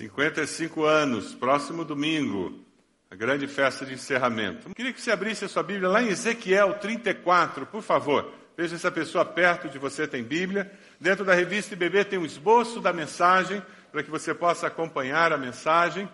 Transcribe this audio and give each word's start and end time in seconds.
55 0.00 0.84
anos, 0.84 1.34
próximo 1.34 1.84
domingo, 1.84 2.64
a 3.10 3.14
grande 3.14 3.46
festa 3.46 3.84
de 3.84 3.92
encerramento. 3.92 4.66
Eu 4.70 4.74
queria 4.74 4.94
que 4.94 5.00
você 5.00 5.10
abrisse 5.10 5.44
a 5.44 5.48
sua 5.48 5.62
Bíblia 5.62 5.90
lá 5.90 6.02
em 6.02 6.08
Ezequiel 6.08 6.72
34, 6.78 7.66
por 7.66 7.82
favor. 7.82 8.32
Veja 8.56 8.78
se 8.78 8.86
a 8.86 8.90
pessoa 8.90 9.26
perto 9.26 9.68
de 9.68 9.78
você 9.78 10.08
tem 10.08 10.24
Bíblia. 10.24 10.72
Dentro 10.98 11.22
da 11.22 11.34
revista 11.34 11.74
IBB 11.74 12.06
tem 12.06 12.18
um 12.18 12.24
esboço 12.24 12.80
da 12.80 12.94
mensagem, 12.94 13.62
para 13.92 14.02
que 14.02 14.10
você 14.10 14.32
possa 14.32 14.68
acompanhar 14.68 15.34
a 15.34 15.36
mensagem. 15.36 16.08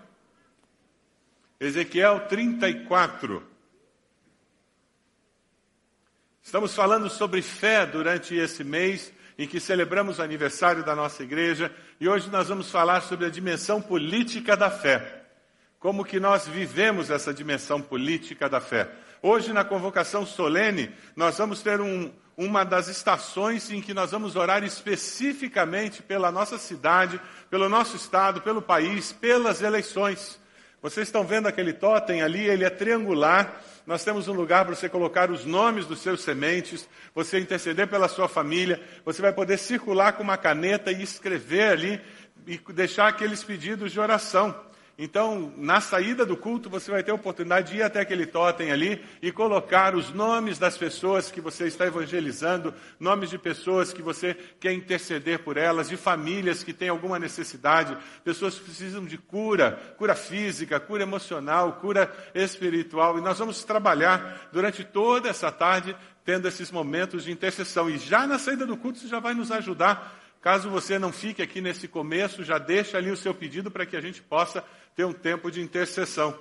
Ezequiel 1.60 2.26
34. 2.26 3.40
Estamos 6.42 6.74
falando 6.74 7.08
sobre 7.08 7.40
fé 7.40 7.86
durante 7.86 8.34
esse 8.34 8.64
mês 8.64 9.12
em 9.38 9.46
que 9.46 9.60
celebramos 9.60 10.18
o 10.18 10.22
aniversário 10.22 10.82
da 10.82 10.96
nossa 10.96 11.22
igreja 11.22 11.72
e 11.98 12.08
hoje 12.08 12.28
nós 12.30 12.48
vamos 12.48 12.70
falar 12.70 13.00
sobre 13.00 13.26
a 13.26 13.30
dimensão 13.30 13.80
política 13.80 14.56
da 14.56 14.70
fé. 14.70 15.22
Como 15.78 16.04
que 16.04 16.20
nós 16.20 16.46
vivemos 16.46 17.10
essa 17.10 17.32
dimensão 17.32 17.80
política 17.80 18.48
da 18.48 18.60
fé. 18.60 18.90
Hoje, 19.22 19.52
na 19.52 19.64
convocação 19.64 20.26
solene, 20.26 20.90
nós 21.14 21.38
vamos 21.38 21.62
ter 21.62 21.80
um, 21.80 22.12
uma 22.36 22.64
das 22.64 22.88
estações 22.88 23.70
em 23.70 23.80
que 23.80 23.94
nós 23.94 24.10
vamos 24.10 24.36
orar 24.36 24.62
especificamente 24.62 26.02
pela 26.02 26.30
nossa 26.30 26.58
cidade, 26.58 27.20
pelo 27.48 27.68
nosso 27.68 27.96
estado, 27.96 28.42
pelo 28.42 28.60
país, 28.60 29.12
pelas 29.12 29.62
eleições. 29.62 30.38
Vocês 30.86 31.08
estão 31.08 31.24
vendo 31.24 31.48
aquele 31.48 31.72
totem 31.72 32.22
ali, 32.22 32.46
ele 32.46 32.64
é 32.64 32.70
triangular. 32.70 33.60
Nós 33.84 34.04
temos 34.04 34.28
um 34.28 34.32
lugar 34.32 34.64
para 34.64 34.72
você 34.72 34.88
colocar 34.88 35.32
os 35.32 35.44
nomes 35.44 35.84
dos 35.84 35.98
seus 35.98 36.20
sementes, 36.20 36.88
você 37.12 37.40
interceder 37.40 37.88
pela 37.88 38.06
sua 38.06 38.28
família, 38.28 38.80
você 39.04 39.20
vai 39.20 39.32
poder 39.32 39.58
circular 39.58 40.12
com 40.12 40.22
uma 40.22 40.36
caneta 40.36 40.92
e 40.92 41.02
escrever 41.02 41.72
ali 41.72 42.00
e 42.46 42.56
deixar 42.72 43.08
aqueles 43.08 43.42
pedidos 43.42 43.90
de 43.90 43.98
oração. 43.98 44.54
Então, 44.98 45.52
na 45.58 45.78
saída 45.78 46.24
do 46.24 46.38
culto, 46.38 46.70
você 46.70 46.90
vai 46.90 47.02
ter 47.02 47.10
a 47.10 47.14
oportunidade 47.14 47.70
de 47.70 47.78
ir 47.78 47.82
até 47.82 48.00
aquele 48.00 48.24
totem 48.24 48.72
ali 48.72 49.04
e 49.20 49.30
colocar 49.30 49.94
os 49.94 50.10
nomes 50.10 50.58
das 50.58 50.78
pessoas 50.78 51.30
que 51.30 51.38
você 51.38 51.66
está 51.66 51.86
evangelizando, 51.86 52.72
nomes 52.98 53.28
de 53.28 53.36
pessoas 53.36 53.92
que 53.92 54.00
você 54.00 54.34
quer 54.58 54.72
interceder 54.72 55.40
por 55.40 55.58
elas, 55.58 55.90
de 55.90 55.98
famílias 55.98 56.64
que 56.64 56.72
têm 56.72 56.88
alguma 56.88 57.18
necessidade, 57.18 57.94
pessoas 58.24 58.54
que 58.54 58.64
precisam 58.64 59.04
de 59.04 59.18
cura, 59.18 59.72
cura 59.98 60.14
física, 60.14 60.80
cura 60.80 61.02
emocional, 61.02 61.74
cura 61.74 62.10
espiritual. 62.34 63.18
E 63.18 63.20
nós 63.20 63.38
vamos 63.38 63.64
trabalhar 63.64 64.48
durante 64.50 64.82
toda 64.82 65.28
essa 65.28 65.52
tarde 65.52 65.94
tendo 66.24 66.48
esses 66.48 66.70
momentos 66.70 67.24
de 67.24 67.30
intercessão. 67.30 67.90
E 67.90 67.98
já 67.98 68.26
na 68.26 68.38
saída 68.38 68.66
do 68.66 68.78
culto, 68.78 68.98
você 68.98 69.08
já 69.08 69.20
vai 69.20 69.34
nos 69.34 69.52
ajudar 69.52 70.25
Caso 70.40 70.70
você 70.70 70.98
não 70.98 71.12
fique 71.12 71.42
aqui 71.42 71.60
nesse 71.60 71.88
começo, 71.88 72.44
já 72.44 72.58
deixa 72.58 72.96
ali 72.96 73.10
o 73.10 73.16
seu 73.16 73.34
pedido 73.34 73.70
para 73.70 73.86
que 73.86 73.96
a 73.96 74.00
gente 74.00 74.22
possa 74.22 74.64
ter 74.94 75.04
um 75.04 75.12
tempo 75.12 75.50
de 75.50 75.60
intercessão. 75.60 76.38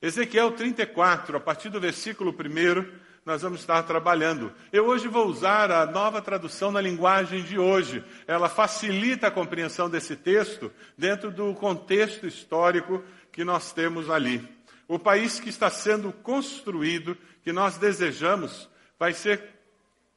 Ezequiel 0.00 0.52
34, 0.52 1.36
a 1.36 1.40
partir 1.40 1.70
do 1.70 1.80
versículo 1.80 2.30
1, 2.30 3.06
nós 3.26 3.42
vamos 3.42 3.60
estar 3.60 3.82
trabalhando. 3.82 4.52
Eu 4.72 4.86
hoje 4.86 5.08
vou 5.08 5.26
usar 5.26 5.72
a 5.72 5.84
nova 5.84 6.22
tradução 6.22 6.70
na 6.70 6.80
linguagem 6.80 7.42
de 7.42 7.58
hoje. 7.58 8.04
Ela 8.24 8.48
facilita 8.48 9.26
a 9.26 9.32
compreensão 9.32 9.90
desse 9.90 10.14
texto 10.14 10.70
dentro 10.96 11.32
do 11.32 11.52
contexto 11.54 12.24
histórico 12.24 13.02
que 13.32 13.42
nós 13.42 13.72
temos 13.72 14.08
ali. 14.08 14.46
O 14.86 14.96
país 14.96 15.40
que 15.40 15.48
está 15.48 15.68
sendo 15.68 16.12
construído, 16.12 17.18
que 17.42 17.52
nós 17.52 17.76
desejamos, 17.76 18.70
vai 18.96 19.12
ser 19.12 19.55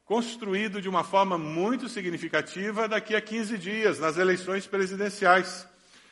construído 0.09 0.81
de 0.81 0.89
uma 0.89 1.03
forma 1.03 1.37
muito 1.37 1.87
significativa 1.87 2.87
daqui 2.87 3.15
a 3.15 3.21
15 3.21 3.59
dias, 3.59 3.99
nas 3.99 4.17
eleições 4.17 4.65
presidenciais. 4.65 5.67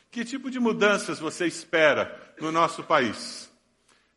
Que 0.08 0.24
tipo 0.24 0.52
de 0.52 0.60
mudanças 0.60 1.18
você 1.18 1.48
espera 1.48 2.32
no 2.40 2.52
nosso 2.52 2.84
país? 2.84 3.50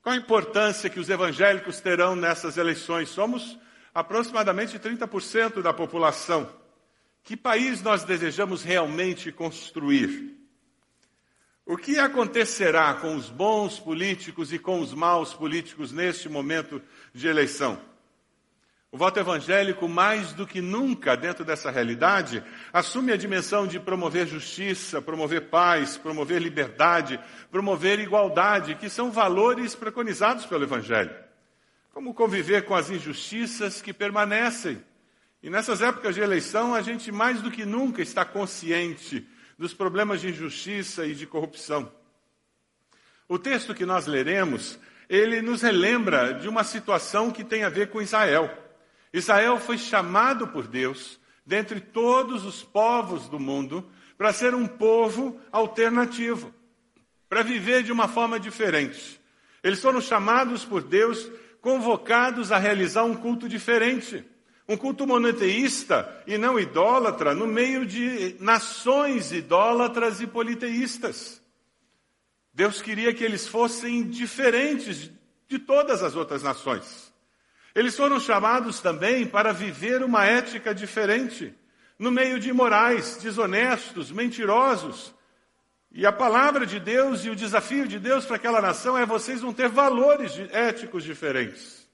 Qual 0.03 0.13
a 0.13 0.17
importância 0.19 0.87
que 0.87 0.99
os 0.99 1.09
evangélicos 1.09 1.79
terão 1.79 2.15
nessas 2.15 2.57
eleições? 2.57 3.09
Somos 3.09 3.57
aproximadamente 3.91 4.77
30% 4.77 5.63
da 5.63 5.73
população. 5.73 6.47
Que 7.23 7.35
país 7.35 7.81
nós 7.81 8.03
desejamos 8.03 8.61
realmente 8.61 9.31
construir? 9.31 10.37
O 11.65 11.75
que 11.75 11.97
acontecerá 11.97 12.93
com 12.93 13.15
os 13.15 13.31
bons 13.31 13.79
políticos 13.79 14.53
e 14.53 14.59
com 14.59 14.79
os 14.79 14.93
maus 14.93 15.33
políticos 15.33 15.91
neste 15.91 16.29
momento 16.29 16.79
de 17.15 17.27
eleição? 17.27 17.89
O 18.93 18.97
voto 18.97 19.21
evangélico, 19.21 19.87
mais 19.87 20.33
do 20.33 20.45
que 20.45 20.59
nunca 20.59 21.15
dentro 21.15 21.45
dessa 21.45 21.71
realidade, 21.71 22.43
assume 22.73 23.13
a 23.13 23.17
dimensão 23.17 23.65
de 23.65 23.79
promover 23.79 24.27
justiça, 24.27 25.01
promover 25.01 25.49
paz, 25.49 25.95
promover 25.95 26.41
liberdade, 26.41 27.17
promover 27.49 27.99
igualdade, 27.99 28.75
que 28.75 28.89
são 28.89 29.09
valores 29.09 29.73
preconizados 29.75 30.45
pelo 30.45 30.65
Evangelho. 30.65 31.15
Como 31.93 32.13
conviver 32.13 32.65
com 32.65 32.75
as 32.75 32.89
injustiças 32.89 33.81
que 33.81 33.93
permanecem. 33.93 34.83
E 35.41 35.49
nessas 35.49 35.81
épocas 35.81 36.13
de 36.13 36.19
eleição, 36.19 36.75
a 36.75 36.81
gente 36.81 37.13
mais 37.13 37.41
do 37.41 37.49
que 37.49 37.63
nunca 37.63 38.01
está 38.01 38.25
consciente 38.25 39.25
dos 39.57 39.73
problemas 39.73 40.19
de 40.19 40.31
injustiça 40.31 41.05
e 41.05 41.15
de 41.15 41.25
corrupção. 41.25 41.89
O 43.25 43.39
texto 43.39 43.73
que 43.73 43.85
nós 43.85 44.05
leremos, 44.05 44.77
ele 45.07 45.41
nos 45.41 45.61
relembra 45.61 46.33
de 46.33 46.49
uma 46.49 46.65
situação 46.65 47.31
que 47.31 47.45
tem 47.45 47.63
a 47.63 47.69
ver 47.69 47.89
com 47.89 48.01
Israel. 48.01 48.60
Israel 49.13 49.59
foi 49.59 49.77
chamado 49.77 50.47
por 50.47 50.67
Deus, 50.67 51.19
dentre 51.45 51.79
todos 51.79 52.45
os 52.45 52.63
povos 52.63 53.27
do 53.27 53.39
mundo, 53.39 53.89
para 54.17 54.31
ser 54.31 54.53
um 54.53 54.67
povo 54.67 55.39
alternativo, 55.51 56.53
para 57.27 57.41
viver 57.41 57.83
de 57.83 57.91
uma 57.91 58.07
forma 58.07 58.39
diferente. 58.39 59.19
Eles 59.63 59.81
foram 59.81 59.99
chamados 59.99 60.63
por 60.63 60.81
Deus, 60.81 61.29
convocados 61.59 62.51
a 62.51 62.57
realizar 62.57 63.03
um 63.03 63.15
culto 63.15 63.49
diferente, 63.49 64.23
um 64.67 64.77
culto 64.77 65.05
monoteísta 65.05 66.23
e 66.25 66.37
não 66.37 66.59
idólatra, 66.59 67.35
no 67.35 67.45
meio 67.45 67.85
de 67.85 68.35
nações 68.39 69.31
idólatras 69.31 70.21
e 70.21 70.27
politeístas. 70.27 71.41
Deus 72.53 72.81
queria 72.81 73.13
que 73.13 73.23
eles 73.23 73.47
fossem 73.47 74.03
diferentes 74.03 75.09
de 75.47 75.59
todas 75.59 76.03
as 76.03 76.15
outras 76.15 76.43
nações. 76.43 77.10
Eles 77.73 77.95
foram 77.95 78.19
chamados 78.19 78.81
também 78.81 79.25
para 79.25 79.53
viver 79.53 80.03
uma 80.03 80.25
ética 80.25 80.75
diferente, 80.75 81.53
no 81.97 82.11
meio 82.11 82.39
de 82.39 82.51
morais, 82.51 83.17
desonestos, 83.17 84.11
mentirosos. 84.11 85.13
E 85.91 86.05
a 86.05 86.11
palavra 86.11 86.65
de 86.65 86.79
Deus 86.79 87.23
e 87.23 87.29
o 87.29 87.35
desafio 87.35 87.87
de 87.87 87.99
Deus 87.99 88.25
para 88.25 88.37
aquela 88.37 88.61
nação 88.61 88.97
é 88.97 89.05
vocês 89.05 89.41
vão 89.41 89.53
ter 89.53 89.69
valores 89.69 90.37
éticos 90.51 91.03
diferentes. 91.03 91.87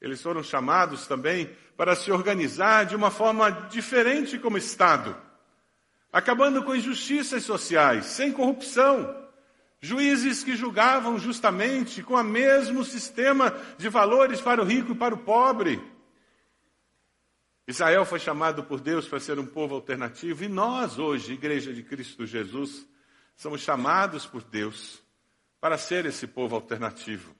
Eles 0.00 0.20
foram 0.20 0.42
chamados 0.42 1.06
também 1.06 1.50
para 1.76 1.96
se 1.96 2.12
organizar 2.12 2.84
de 2.84 2.94
uma 2.94 3.10
forma 3.10 3.50
diferente 3.70 4.38
como 4.38 4.58
Estado, 4.58 5.16
acabando 6.12 6.62
com 6.62 6.76
injustiças 6.76 7.42
sociais, 7.42 8.06
sem 8.06 8.30
corrupção, 8.30 9.23
Juízes 9.84 10.42
que 10.42 10.56
julgavam 10.56 11.18
justamente 11.18 12.02
com 12.02 12.14
o 12.14 12.24
mesmo 12.24 12.82
sistema 12.82 13.50
de 13.76 13.90
valores 13.90 14.40
para 14.40 14.62
o 14.62 14.64
rico 14.64 14.92
e 14.92 14.94
para 14.94 15.14
o 15.14 15.18
pobre. 15.18 15.78
Israel 17.68 18.06
foi 18.06 18.18
chamado 18.18 18.64
por 18.64 18.80
Deus 18.80 19.06
para 19.06 19.20
ser 19.20 19.38
um 19.38 19.44
povo 19.44 19.74
alternativo 19.74 20.42
e 20.42 20.48
nós, 20.48 20.98
hoje, 20.98 21.34
Igreja 21.34 21.70
de 21.70 21.82
Cristo 21.82 22.24
Jesus, 22.24 22.88
somos 23.36 23.60
chamados 23.60 24.24
por 24.24 24.42
Deus 24.42 25.02
para 25.60 25.76
ser 25.76 26.06
esse 26.06 26.26
povo 26.26 26.54
alternativo. 26.54 27.36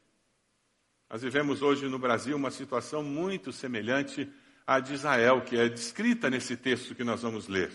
Nós 1.09 1.23
vivemos 1.23 1.63
hoje 1.63 1.89
no 1.89 1.99
Brasil 1.99 2.37
uma 2.37 2.51
situação 2.51 3.03
muito 3.03 3.55
semelhante 3.55 4.31
à 4.67 4.81
de 4.81 4.93
Israel, 4.93 5.41
que 5.41 5.57
é 5.57 5.67
descrita 5.67 6.29
nesse 6.29 6.59
texto 6.59 6.95
que 6.95 7.05
nós 7.05 7.23
vamos 7.23 7.49
ler. 7.49 7.73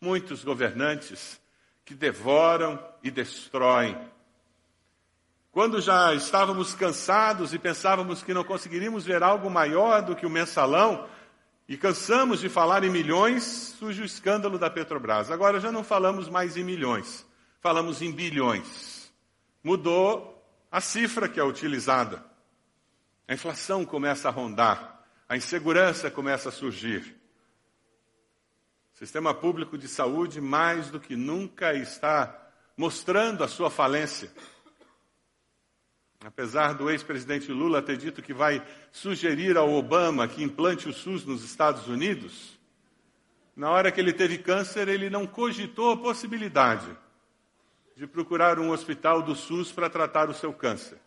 Muitos 0.00 0.42
governantes 0.42 1.40
que 1.84 1.94
devoram 1.94 2.82
e 3.02 3.10
destroem. 3.10 3.96
Quando 5.50 5.80
já 5.80 6.14
estávamos 6.14 6.74
cansados 6.74 7.52
e 7.52 7.58
pensávamos 7.58 8.22
que 8.22 8.32
não 8.32 8.42
conseguiríamos 8.42 9.04
ver 9.04 9.22
algo 9.22 9.50
maior 9.50 10.00
do 10.00 10.16
que 10.16 10.24
o 10.24 10.30
mensalão, 10.30 11.06
e 11.68 11.76
cansamos 11.76 12.40
de 12.40 12.48
falar 12.48 12.84
em 12.84 12.90
milhões, 12.90 13.44
surge 13.78 14.02
o 14.02 14.04
escândalo 14.04 14.58
da 14.58 14.68
Petrobras. 14.68 15.30
Agora 15.30 15.60
já 15.60 15.70
não 15.70 15.84
falamos 15.84 16.28
mais 16.28 16.56
em 16.56 16.64
milhões, 16.64 17.26
falamos 17.60 18.02
em 18.02 18.10
bilhões. 18.12 19.12
Mudou 19.62 20.42
a 20.70 20.80
cifra 20.80 21.28
que 21.28 21.38
é 21.38 21.44
utilizada. 21.44 22.24
A 23.28 23.34
inflação 23.34 23.84
começa 23.84 24.28
a 24.28 24.32
rondar, 24.32 25.04
a 25.28 25.36
insegurança 25.36 26.10
começa 26.10 26.48
a 26.48 26.52
surgir. 26.52 27.21
Sistema 29.02 29.34
público 29.34 29.76
de 29.76 29.88
saúde, 29.88 30.40
mais 30.40 30.88
do 30.88 31.00
que 31.00 31.16
nunca, 31.16 31.74
está 31.74 32.40
mostrando 32.76 33.42
a 33.42 33.48
sua 33.48 33.68
falência. 33.68 34.30
Apesar 36.24 36.74
do 36.74 36.88
ex-presidente 36.88 37.50
Lula 37.50 37.82
ter 37.82 37.96
dito 37.96 38.22
que 38.22 38.32
vai 38.32 38.64
sugerir 38.92 39.56
ao 39.56 39.72
Obama 39.72 40.28
que 40.28 40.40
implante 40.40 40.88
o 40.88 40.92
SUS 40.92 41.24
nos 41.24 41.42
Estados 41.42 41.88
Unidos, 41.88 42.56
na 43.56 43.70
hora 43.72 43.90
que 43.90 44.00
ele 44.00 44.12
teve 44.12 44.38
câncer, 44.38 44.86
ele 44.86 45.10
não 45.10 45.26
cogitou 45.26 45.90
a 45.90 45.96
possibilidade 45.96 46.96
de 47.96 48.06
procurar 48.06 48.60
um 48.60 48.70
hospital 48.70 49.20
do 49.20 49.34
SUS 49.34 49.72
para 49.72 49.90
tratar 49.90 50.30
o 50.30 50.34
seu 50.34 50.52
câncer. 50.52 51.00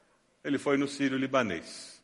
Ele 0.43 0.57
foi 0.57 0.75
no 0.75 0.85
Sírio-Libanês. 0.85 1.94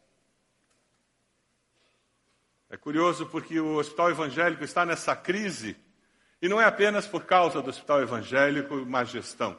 É 2.71 2.77
curioso 2.77 3.25
porque 3.25 3.59
o 3.59 3.75
hospital 3.75 4.11
evangélico 4.11 4.63
está 4.63 4.85
nessa 4.85 5.13
crise 5.13 5.75
e 6.41 6.47
não 6.47 6.59
é 6.59 6.63
apenas 6.63 7.05
por 7.05 7.25
causa 7.25 7.61
do 7.61 7.69
hospital 7.69 8.01
evangélico 8.01 8.85
má 8.85 9.03
gestão. 9.03 9.57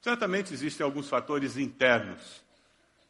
Certamente 0.00 0.52
existem 0.52 0.82
alguns 0.82 1.08
fatores 1.08 1.56
internos. 1.56 2.42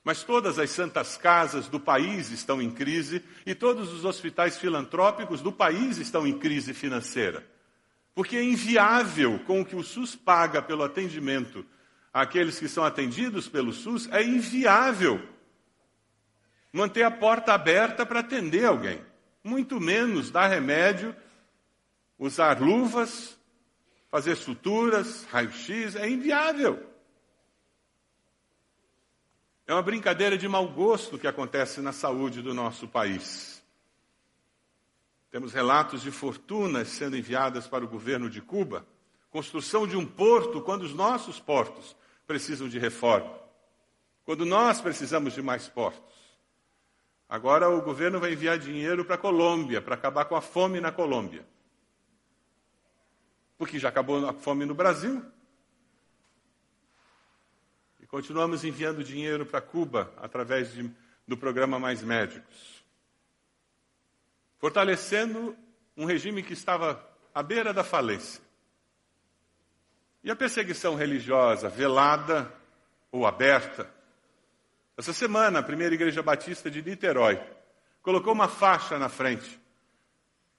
Mas 0.04 0.22
todas 0.22 0.58
as 0.58 0.68
santas 0.68 1.16
casas 1.16 1.68
do 1.68 1.80
país 1.80 2.30
estão 2.30 2.60
em 2.60 2.70
crise 2.70 3.24
e 3.46 3.54
todos 3.54 3.94
os 3.94 4.04
hospitais 4.04 4.58
filantrópicos 4.58 5.40
do 5.40 5.50
país 5.50 5.96
estão 5.96 6.26
em 6.26 6.38
crise 6.38 6.74
financeira. 6.74 7.42
Porque 8.14 8.36
é 8.36 8.44
inviável 8.44 9.38
com 9.46 9.62
o 9.62 9.64
que 9.64 9.74
o 9.74 9.82
SUS 9.82 10.14
paga 10.14 10.60
pelo 10.60 10.84
atendimento 10.84 11.64
àqueles 12.12 12.58
que 12.58 12.68
são 12.68 12.84
atendidos 12.84 13.48
pelo 13.48 13.72
SUS, 13.72 14.06
é 14.12 14.22
inviável 14.22 15.18
manter 16.70 17.04
a 17.04 17.10
porta 17.10 17.54
aberta 17.54 18.04
para 18.04 18.20
atender 18.20 18.66
alguém. 18.66 19.00
Muito 19.44 19.78
menos 19.78 20.30
dar 20.30 20.46
remédio, 20.46 21.14
usar 22.18 22.62
luvas, 22.62 23.36
fazer 24.10 24.36
suturas, 24.36 25.24
raio-x, 25.24 25.96
é 25.96 26.08
inviável. 26.08 26.90
É 29.66 29.74
uma 29.74 29.82
brincadeira 29.82 30.38
de 30.38 30.48
mau 30.48 30.66
gosto 30.68 31.18
que 31.18 31.26
acontece 31.26 31.82
na 31.82 31.92
saúde 31.92 32.40
do 32.40 32.54
nosso 32.54 32.88
país. 32.88 33.62
Temos 35.30 35.52
relatos 35.52 36.00
de 36.00 36.10
fortunas 36.10 36.88
sendo 36.88 37.16
enviadas 37.16 37.66
para 37.66 37.84
o 37.84 37.88
governo 37.88 38.30
de 38.30 38.40
Cuba, 38.40 38.86
construção 39.30 39.86
de 39.86 39.96
um 39.96 40.06
porto 40.06 40.62
quando 40.62 40.84
os 40.84 40.94
nossos 40.94 41.40
portos 41.40 41.96
precisam 42.26 42.68
de 42.68 42.78
reforma, 42.78 43.36
quando 44.24 44.46
nós 44.46 44.80
precisamos 44.80 45.34
de 45.34 45.42
mais 45.42 45.68
portos. 45.68 46.13
Agora 47.34 47.68
o 47.68 47.82
governo 47.82 48.20
vai 48.20 48.32
enviar 48.32 48.58
dinheiro 48.58 49.04
para 49.04 49.16
a 49.16 49.18
Colômbia, 49.18 49.82
para 49.82 49.94
acabar 49.94 50.24
com 50.26 50.36
a 50.36 50.40
fome 50.40 50.80
na 50.80 50.92
Colômbia. 50.92 51.44
Porque 53.58 53.78
já 53.78 53.88
acabou 53.88 54.26
a 54.28 54.32
fome 54.32 54.64
no 54.64 54.74
Brasil. 54.74 55.20
E 58.00 58.06
continuamos 58.06 58.64
enviando 58.64 59.02
dinheiro 59.02 59.44
para 59.44 59.60
Cuba 59.60 60.12
através 60.18 60.72
de, 60.72 60.88
do 61.26 61.36
programa 61.36 61.78
Mais 61.78 62.02
Médicos 62.02 62.84
fortalecendo 64.64 65.54
um 65.94 66.06
regime 66.06 66.42
que 66.42 66.54
estava 66.54 67.06
à 67.34 67.42
beira 67.42 67.70
da 67.70 67.84
falência. 67.84 68.40
E 70.22 70.30
a 70.30 70.36
perseguição 70.36 70.94
religiosa, 70.94 71.68
velada 71.68 72.50
ou 73.12 73.26
aberta? 73.26 73.93
Essa 74.96 75.12
semana, 75.12 75.58
a 75.58 75.62
primeira 75.62 75.94
Igreja 75.94 76.22
Batista 76.22 76.70
de 76.70 76.82
Niterói 76.82 77.40
colocou 78.02 78.32
uma 78.32 78.48
faixa 78.48 78.98
na 78.98 79.08
frente. 79.08 79.60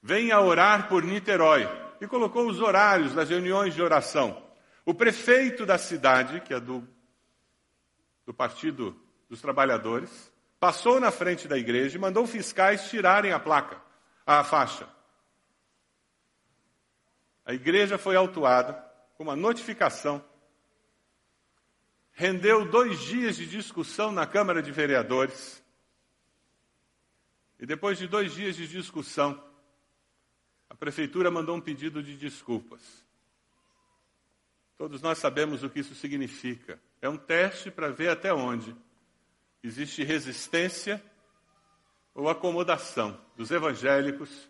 Venha 0.02 0.40
orar 0.40 0.88
por 0.88 1.02
Niterói. 1.02 1.66
E 1.98 2.06
colocou 2.06 2.46
os 2.46 2.60
horários 2.60 3.14
das 3.14 3.30
reuniões 3.30 3.74
de 3.74 3.80
oração. 3.80 4.42
O 4.84 4.92
prefeito 4.92 5.64
da 5.64 5.78
cidade, 5.78 6.42
que 6.42 6.52
é 6.52 6.60
do, 6.60 6.86
do 8.26 8.34
Partido 8.34 8.94
dos 9.30 9.40
Trabalhadores, 9.40 10.30
passou 10.60 11.00
na 11.00 11.10
frente 11.10 11.48
da 11.48 11.56
igreja 11.56 11.96
e 11.96 12.00
mandou 12.00 12.26
fiscais 12.26 12.90
tirarem 12.90 13.32
a 13.32 13.40
placa 13.40 13.80
a 14.26 14.42
faixa. 14.42 14.88
A 17.44 17.54
igreja 17.54 17.96
foi 17.96 18.16
autuada 18.16 18.72
com 19.16 19.22
uma 19.22 19.36
notificação, 19.36 20.22
rendeu 22.16 22.64
dois 22.64 22.98
dias 23.00 23.36
de 23.36 23.46
discussão 23.46 24.10
na 24.10 24.26
Câmara 24.26 24.62
de 24.62 24.72
Vereadores, 24.72 25.62
e 27.60 27.66
depois 27.66 27.98
de 27.98 28.08
dois 28.08 28.32
dias 28.32 28.56
de 28.56 28.66
discussão, 28.66 29.42
a 30.68 30.74
prefeitura 30.74 31.30
mandou 31.30 31.54
um 31.54 31.60
pedido 31.60 32.02
de 32.02 32.16
desculpas. 32.16 33.04
Todos 34.78 35.02
nós 35.02 35.18
sabemos 35.18 35.62
o 35.62 35.68
que 35.68 35.80
isso 35.80 35.94
significa. 35.94 36.80
É 37.02 37.08
um 37.08 37.18
teste 37.18 37.70
para 37.70 37.90
ver 37.90 38.08
até 38.08 38.32
onde 38.32 38.74
existe 39.62 40.02
resistência 40.02 41.02
ou 42.14 42.30
acomodação 42.30 43.20
dos 43.36 43.50
evangélicos 43.50 44.48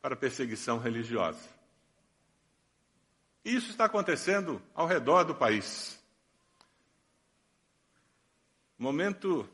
para 0.00 0.14
perseguição 0.14 0.78
religiosa. 0.78 1.48
Isso 3.44 3.70
está 3.70 3.86
acontecendo 3.86 4.62
ao 4.72 4.86
redor 4.86 5.24
do 5.24 5.34
país. 5.34 5.97
Momento 8.78 9.48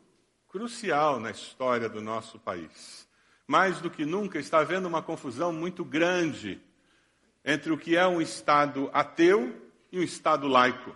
crucial 0.48 1.18
na 1.18 1.30
história 1.30 1.88
do 1.88 2.02
nosso 2.02 2.38
país. 2.38 3.08
Mais 3.46 3.80
do 3.80 3.90
que 3.90 4.04
nunca 4.04 4.38
está 4.38 4.58
havendo 4.58 4.86
uma 4.86 5.02
confusão 5.02 5.50
muito 5.50 5.82
grande 5.82 6.60
entre 7.42 7.72
o 7.72 7.78
que 7.78 7.96
é 7.96 8.06
um 8.06 8.20
Estado 8.20 8.90
ateu 8.92 9.62
e 9.90 9.98
um 9.98 10.02
Estado 10.02 10.46
laico. 10.46 10.94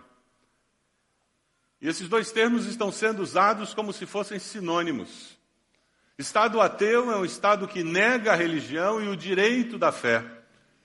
E 1.81 1.87
esses 1.87 2.07
dois 2.07 2.31
termos 2.31 2.67
estão 2.67 2.91
sendo 2.91 3.23
usados 3.23 3.73
como 3.73 3.91
se 3.91 4.05
fossem 4.05 4.37
sinônimos. 4.37 5.35
Estado 6.15 6.61
ateu 6.61 7.11
é 7.11 7.17
um 7.17 7.25
Estado 7.25 7.67
que 7.67 7.83
nega 7.83 8.33
a 8.33 8.35
religião 8.35 9.01
e 9.01 9.07
o 9.07 9.17
direito 9.17 9.75
da 9.75 9.91
fé. 9.91 10.23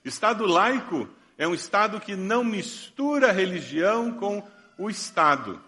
Estado 0.03 0.47
laico 0.47 1.07
é 1.37 1.47
um 1.47 1.53
Estado 1.53 1.99
que 1.99 2.15
não 2.15 2.43
mistura 2.43 3.29
a 3.29 3.33
religião 3.33 4.13
com 4.13 4.41
o 4.79 4.89
Estado. 4.89 5.61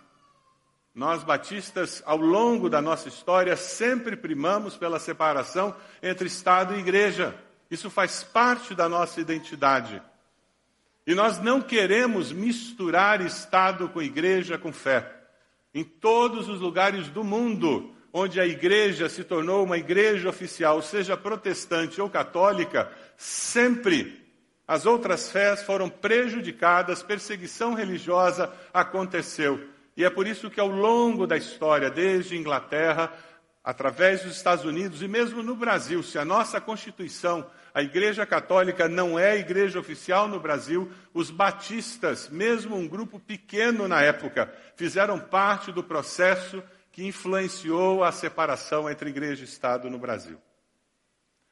Nós, 0.98 1.24
batistas, 1.24 2.02
ao 2.08 2.18
longo 2.18 2.72
da 2.72 2.82
nossa 2.82 3.08
história, 3.08 3.56
sempre 3.56 4.16
primamos 4.16 4.76
pela 4.76 4.98
separação 4.98 5.76
entre 6.02 6.26
Estado 6.26 6.74
e 6.74 6.80
Igreja. 6.80 7.36
Isso 7.70 7.88
faz 7.88 8.24
parte 8.24 8.74
da 8.74 8.90
nossa 8.90 9.22
identidade. 9.22 10.02
E 11.06 11.14
nós 11.14 11.40
não 11.40 11.62
queremos 11.62 12.32
misturar 12.32 13.22
Estado 13.22 13.88
com 13.90 14.02
Igreja, 14.02 14.58
com 14.58 14.74
fé. 14.74 15.08
Em 15.72 15.84
todos 15.84 16.50
os 16.50 16.60
lugares 16.60 17.08
do 17.10 17.24
mundo, 17.24 17.94
onde 18.12 18.42
a 18.42 18.48
igreja 18.48 19.08
se 19.08 19.24
tornou 19.24 19.64
uma 19.64 19.78
igreja 19.78 20.28
oficial, 20.28 20.82
seja 20.82 21.16
protestante 21.16 22.02
ou 22.02 22.10
católica, 22.10 22.92
sempre 23.16 24.26
as 24.68 24.88
outras 24.88 25.30
fés 25.30 25.62
foram 25.62 25.92
prejudicadas, 25.92 27.04
perseguição 27.04 27.76
religiosa 27.76 28.52
aconteceu. 28.74 29.77
E 29.98 30.06
é 30.06 30.10
por 30.12 30.28
isso 30.28 30.52
que 30.52 30.60
ao 30.60 30.68
longo 30.68 31.26
da 31.26 31.36
história, 31.36 31.90
desde 31.90 32.38
Inglaterra, 32.38 33.12
através 33.64 34.22
dos 34.22 34.38
Estados 34.38 34.64
Unidos 34.64 35.02
e 35.02 35.08
mesmo 35.08 35.42
no 35.42 35.56
Brasil, 35.56 36.04
se 36.04 36.20
a 36.20 36.24
nossa 36.24 36.62
Constituição, 36.62 37.50
a 37.74 37.82
Igreja 37.82 38.24
Católica 38.24 38.88
não 38.88 39.18
é 39.18 39.32
a 39.32 39.36
igreja 39.36 39.80
oficial 39.80 40.28
no 40.28 40.40
Brasil, 40.40 40.92
os 41.16 41.32
batistas, 41.32 42.30
mesmo 42.30 42.76
um 42.76 42.88
grupo 42.88 43.20
pequeno 43.20 43.88
na 43.88 44.02
época, 44.02 44.54
fizeram 44.76 45.20
parte 45.20 45.72
do 45.72 45.84
processo 45.84 46.62
que 46.92 47.04
influenciou 47.04 48.04
a 48.04 48.12
separação 48.12 48.88
entre 48.88 49.10
igreja 49.10 49.42
e 49.42 49.46
Estado 49.46 49.90
no 49.90 49.98
Brasil. 49.98 50.38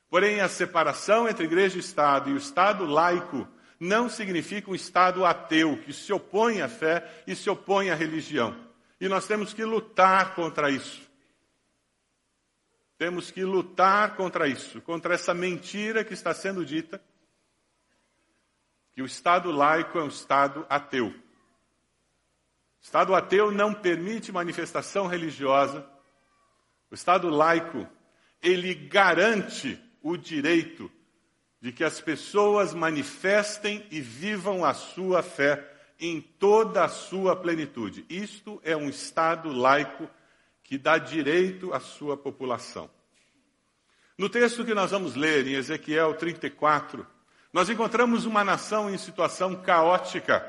Porém, 0.07 0.39
a 0.39 0.47
separação 0.47 1.27
entre 1.27 1.45
igreja 1.45 1.77
e 1.77 1.79
Estado 1.79 2.29
e 2.29 2.33
o 2.33 2.37
Estado 2.37 2.85
laico 2.85 3.47
não 3.85 4.09
significa 4.09 4.69
um 4.69 4.75
Estado 4.75 5.23
ateu 5.23 5.77
que 5.83 5.93
se 5.93 6.11
opõe 6.11 6.61
à 6.61 6.67
fé 6.67 7.23
e 7.25 7.35
se 7.35 7.49
opõe 7.49 7.89
à 7.89 7.95
religião. 7.95 8.55
E 8.99 9.07
nós 9.07 9.27
temos 9.27 9.53
que 9.53 9.63
lutar 9.63 10.35
contra 10.35 10.69
isso. 10.69 11.05
Temos 12.97 13.29
que 13.29 13.43
lutar 13.43 14.15
contra 14.15 14.47
isso, 14.47 14.81
contra 14.81 15.13
essa 15.13 15.33
mentira 15.33 16.03
que 16.03 16.13
está 16.13 16.33
sendo 16.33 16.65
dita, 16.65 17.01
que 18.93 19.01
o 19.01 19.05
Estado 19.05 19.51
laico 19.51 19.99
é 19.99 20.03
um 20.03 20.07
Estado 20.07 20.65
ateu. 20.69 21.13
Estado 22.81 23.13
ateu 23.13 23.51
não 23.51 23.73
permite 23.73 24.31
manifestação 24.31 25.07
religiosa. 25.07 25.85
O 26.89 26.95
Estado 26.95 27.29
laico, 27.29 27.85
ele 28.41 28.73
garante 28.73 29.77
o 30.01 30.15
direito 30.15 30.89
de 31.65 31.71
que 31.71 31.83
as 31.83 31.99
pessoas 31.99 32.75
manifestem 32.75 33.83
e 33.89 33.99
vivam 33.99 34.63
a 34.63 34.71
sua 34.71 35.23
fé 35.23 35.67
em 35.99 36.21
toda 36.21 36.83
a 36.83 36.87
sua 36.87 37.35
plenitude. 37.35 38.05
Isto 38.07 38.61
é 38.63 38.77
um 38.77 38.87
Estado 38.87 39.51
laico 39.51 40.07
que 40.63 40.77
dá 40.77 40.99
direito 40.99 41.73
à 41.73 41.79
sua 41.79 42.15
população. 42.15 42.87
No 44.15 44.29
texto 44.29 44.63
que 44.63 44.75
nós 44.75 44.91
vamos 44.91 45.15
ler, 45.15 45.47
em 45.47 45.55
Ezequiel 45.55 46.13
34, 46.13 47.03
nós 47.51 47.67
encontramos 47.67 48.27
uma 48.27 48.43
nação 48.43 48.87
em 48.87 48.97
situação 48.99 49.55
caótica 49.55 50.47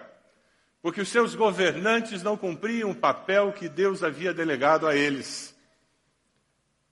porque 0.83 1.01
os 1.01 1.09
seus 1.09 1.35
governantes 1.35 2.23
não 2.23 2.37
cumpriam 2.37 2.91
o 2.91 2.95
papel 2.95 3.55
que 3.55 3.71
Deus 3.71 4.03
havia 4.05 4.35
delegado 4.35 4.87
a 4.87 4.95
eles. 4.95 5.56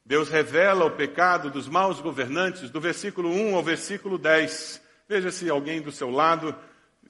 Deus 0.06 0.28
revela 0.28 0.84
o 0.84 0.90
pecado 0.90 1.50
dos 1.50 1.66
maus 1.66 1.99
governantes 1.99 2.68
do 2.68 2.78
versículo 2.78 3.30
1 3.30 3.56
ao 3.56 3.62
versículo 3.62 4.18
10. 4.18 4.82
Veja 5.08 5.30
se 5.30 5.49
alguém 5.49 5.80
do 5.80 5.90
seu 5.90 6.11
lado 6.11 6.54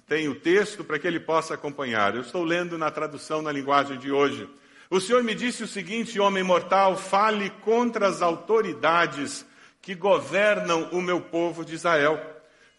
tem 0.07 0.29
o 0.29 0.35
texto 0.37 0.85
para 0.85 0.97
que 0.97 1.07
ele 1.09 1.19
possa 1.19 1.55
acompanhar. 1.55 2.15
Eu 2.15 2.21
estou 2.21 2.45
lendo 2.45 2.79
na 2.79 2.93
tradução 2.93 3.43
na 3.43 3.51
linguagem 3.51 3.99
de 3.99 4.13
hoje. 4.13 4.49
O 4.89 5.01
Senhor 5.01 5.25
me 5.25 5.35
disse 5.35 5.65
o 5.65 5.67
seguinte, 5.67 6.21
homem 6.21 6.45
mortal, 6.45 6.97
fale 6.97 7.51
contra 7.51 8.07
as 8.07 8.23
autoridades 8.23 9.45
que 9.83 9.97
governam 9.97 10.89
o 10.93 11.03
meu 11.03 11.21
povo 11.21 11.65
de 11.65 11.75
Israel. 11.75 12.21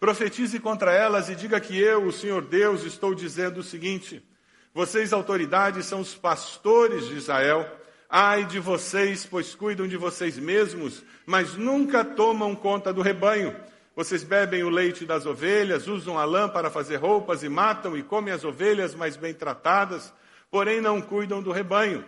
Profetize 0.00 0.58
contra 0.58 0.94
elas 0.94 1.28
e 1.28 1.34
diga 1.34 1.60
que 1.60 1.78
eu, 1.78 2.06
o 2.06 2.12
Senhor 2.12 2.40
Deus, 2.40 2.84
estou 2.84 3.14
dizendo 3.14 3.60
o 3.60 3.62
seguinte: 3.62 4.26
Vocês, 4.72 5.12
autoridades, 5.12 5.84
são 5.84 6.00
os 6.00 6.14
pastores 6.14 7.06
de 7.06 7.16
Israel. 7.16 7.70
Ai 8.18 8.46
de 8.46 8.58
vocês, 8.58 9.26
pois 9.26 9.54
cuidam 9.54 9.86
de 9.86 9.98
vocês 9.98 10.38
mesmos, 10.38 11.04
mas 11.26 11.54
nunca 11.54 12.02
tomam 12.02 12.54
conta 12.54 12.90
do 12.90 13.02
rebanho. 13.02 13.54
Vocês 13.94 14.24
bebem 14.24 14.62
o 14.62 14.70
leite 14.70 15.04
das 15.04 15.26
ovelhas, 15.26 15.86
usam 15.86 16.18
a 16.18 16.24
lã 16.24 16.48
para 16.48 16.70
fazer 16.70 16.96
roupas 16.96 17.42
e 17.42 17.48
matam 17.50 17.94
e 17.94 18.02
comem 18.02 18.32
as 18.32 18.42
ovelhas 18.42 18.94
mais 18.94 19.18
bem 19.18 19.34
tratadas, 19.34 20.14
porém 20.50 20.80
não 20.80 21.02
cuidam 21.02 21.42
do 21.42 21.52
rebanho. 21.52 22.06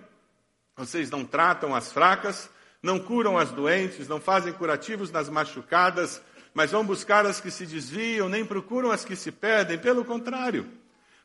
Vocês 0.78 1.10
não 1.10 1.26
tratam 1.26 1.74
as 1.74 1.92
fracas, 1.92 2.48
não 2.82 2.98
curam 2.98 3.36
as 3.36 3.50
doentes, 3.50 4.08
não 4.08 4.18
fazem 4.18 4.54
curativos 4.54 5.10
nas 5.10 5.28
machucadas, 5.28 6.22
mas 6.54 6.70
vão 6.70 6.86
buscar 6.86 7.26
as 7.26 7.38
que 7.38 7.50
se 7.50 7.66
desviam, 7.66 8.30
nem 8.30 8.46
procuram 8.46 8.90
as 8.90 9.04
que 9.04 9.14
se 9.14 9.30
perdem. 9.30 9.76
Pelo 9.76 10.06
contrário, 10.06 10.66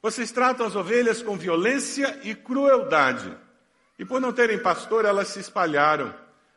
vocês 0.02 0.30
tratam 0.30 0.66
as 0.66 0.76
ovelhas 0.76 1.22
com 1.22 1.38
violência 1.38 2.20
e 2.22 2.36
crueldade. 2.36 3.34
E 3.98 4.06
por 4.06 4.20
não 4.20 4.34
terem 4.34 4.60
pastor, 4.60 5.06
elas 5.06 5.30
se 5.30 5.40
espalharam. 5.40 6.14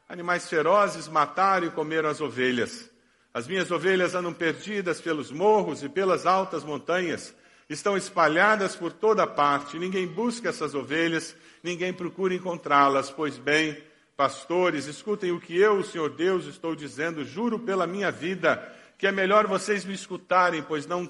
Animais 0.08 0.48
ferozes 0.48 1.08
mataram 1.08 1.66
e 1.66 1.70
comeram 1.70 2.08
as 2.08 2.20
ovelhas. 2.20 2.90
As 3.34 3.46
minhas 3.46 3.70
ovelhas 3.70 4.14
andam 4.14 4.32
perdidas 4.32 5.00
pelos 5.00 5.30
morros 5.30 5.82
e 5.82 5.88
pelas 5.88 6.24
altas 6.24 6.64
montanhas, 6.64 7.34
estão 7.68 7.96
espalhadas 7.96 8.74
por 8.74 8.92
toda 8.92 9.26
parte. 9.26 9.78
Ninguém 9.78 10.06
busca 10.06 10.48
essas 10.48 10.74
ovelhas, 10.74 11.36
ninguém 11.62 11.92
procura 11.92 12.34
encontrá-las. 12.34 13.10
Pois 13.10 13.36
bem, 13.36 13.76
pastores, 14.16 14.86
escutem 14.86 15.32
o 15.32 15.40
que 15.40 15.58
eu, 15.58 15.78
o 15.78 15.84
Senhor 15.84 16.08
Deus, 16.10 16.46
estou 16.46 16.74
dizendo. 16.74 17.24
Juro 17.24 17.58
pela 17.58 17.86
minha 17.86 18.10
vida 18.10 18.74
que 18.98 19.06
é 19.06 19.12
melhor 19.12 19.46
vocês 19.46 19.84
me 19.84 19.94
escutarem, 19.94 20.62
pois 20.62 20.86
não 20.86 21.08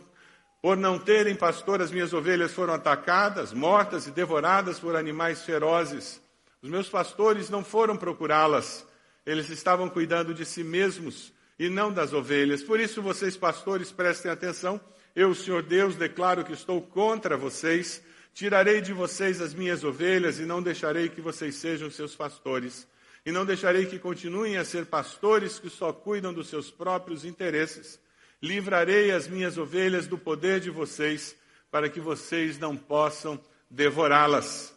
por 0.66 0.76
não 0.76 0.98
terem 0.98 1.36
pastor, 1.36 1.80
as 1.80 1.92
minhas 1.92 2.12
ovelhas 2.12 2.52
foram 2.52 2.74
atacadas, 2.74 3.52
mortas 3.52 4.08
e 4.08 4.10
devoradas 4.10 4.80
por 4.80 4.96
animais 4.96 5.44
ferozes. 5.44 6.20
Os 6.60 6.68
meus 6.68 6.88
pastores 6.88 7.48
não 7.48 7.62
foram 7.62 7.96
procurá-las, 7.96 8.84
eles 9.24 9.48
estavam 9.48 9.88
cuidando 9.88 10.34
de 10.34 10.44
si 10.44 10.64
mesmos 10.64 11.32
e 11.56 11.68
não 11.68 11.92
das 11.92 12.12
ovelhas. 12.12 12.64
Por 12.64 12.80
isso, 12.80 13.00
vocês, 13.00 13.36
pastores, 13.36 13.92
prestem 13.92 14.28
atenção. 14.28 14.80
Eu, 15.14 15.32
Senhor 15.36 15.62
Deus, 15.62 15.94
declaro 15.94 16.44
que 16.44 16.52
estou 16.52 16.82
contra 16.82 17.36
vocês. 17.36 18.02
Tirarei 18.34 18.80
de 18.80 18.92
vocês 18.92 19.40
as 19.40 19.54
minhas 19.54 19.84
ovelhas 19.84 20.40
e 20.40 20.42
não 20.42 20.60
deixarei 20.60 21.08
que 21.08 21.20
vocês 21.20 21.54
sejam 21.54 21.88
seus 21.92 22.16
pastores. 22.16 22.88
E 23.24 23.30
não 23.30 23.46
deixarei 23.46 23.86
que 23.86 24.00
continuem 24.00 24.56
a 24.56 24.64
ser 24.64 24.86
pastores 24.86 25.60
que 25.60 25.70
só 25.70 25.92
cuidam 25.92 26.34
dos 26.34 26.48
seus 26.48 26.72
próprios 26.72 27.24
interesses. 27.24 28.00
Livrarei 28.42 29.10
as 29.10 29.26
minhas 29.26 29.56
ovelhas 29.56 30.06
do 30.06 30.18
poder 30.18 30.60
de 30.60 30.70
vocês, 30.70 31.36
para 31.70 31.88
que 31.88 32.00
vocês 32.00 32.58
não 32.58 32.76
possam 32.76 33.40
devorá-las. 33.70 34.74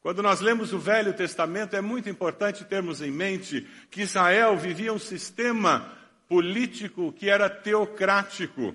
Quando 0.00 0.20
nós 0.20 0.40
lemos 0.40 0.72
o 0.72 0.78
Velho 0.78 1.12
Testamento, 1.12 1.76
é 1.76 1.80
muito 1.80 2.08
importante 2.08 2.64
termos 2.64 3.00
em 3.00 3.10
mente 3.10 3.66
que 3.90 4.02
Israel 4.02 4.56
vivia 4.56 4.92
um 4.92 4.98
sistema 4.98 5.96
político 6.28 7.12
que 7.12 7.30
era 7.30 7.48
teocrático. 7.48 8.74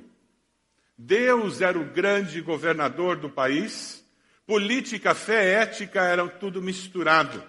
Deus 0.97 1.59
era 1.59 1.77
o 1.77 1.85
grande 1.85 2.39
governador 2.39 3.17
do 3.17 3.29
país, 3.29 4.05
política, 4.45 5.13
fé, 5.13 5.61
ética 5.61 6.01
eram 6.01 6.29
tudo 6.29 6.61
misturado. 6.61 7.43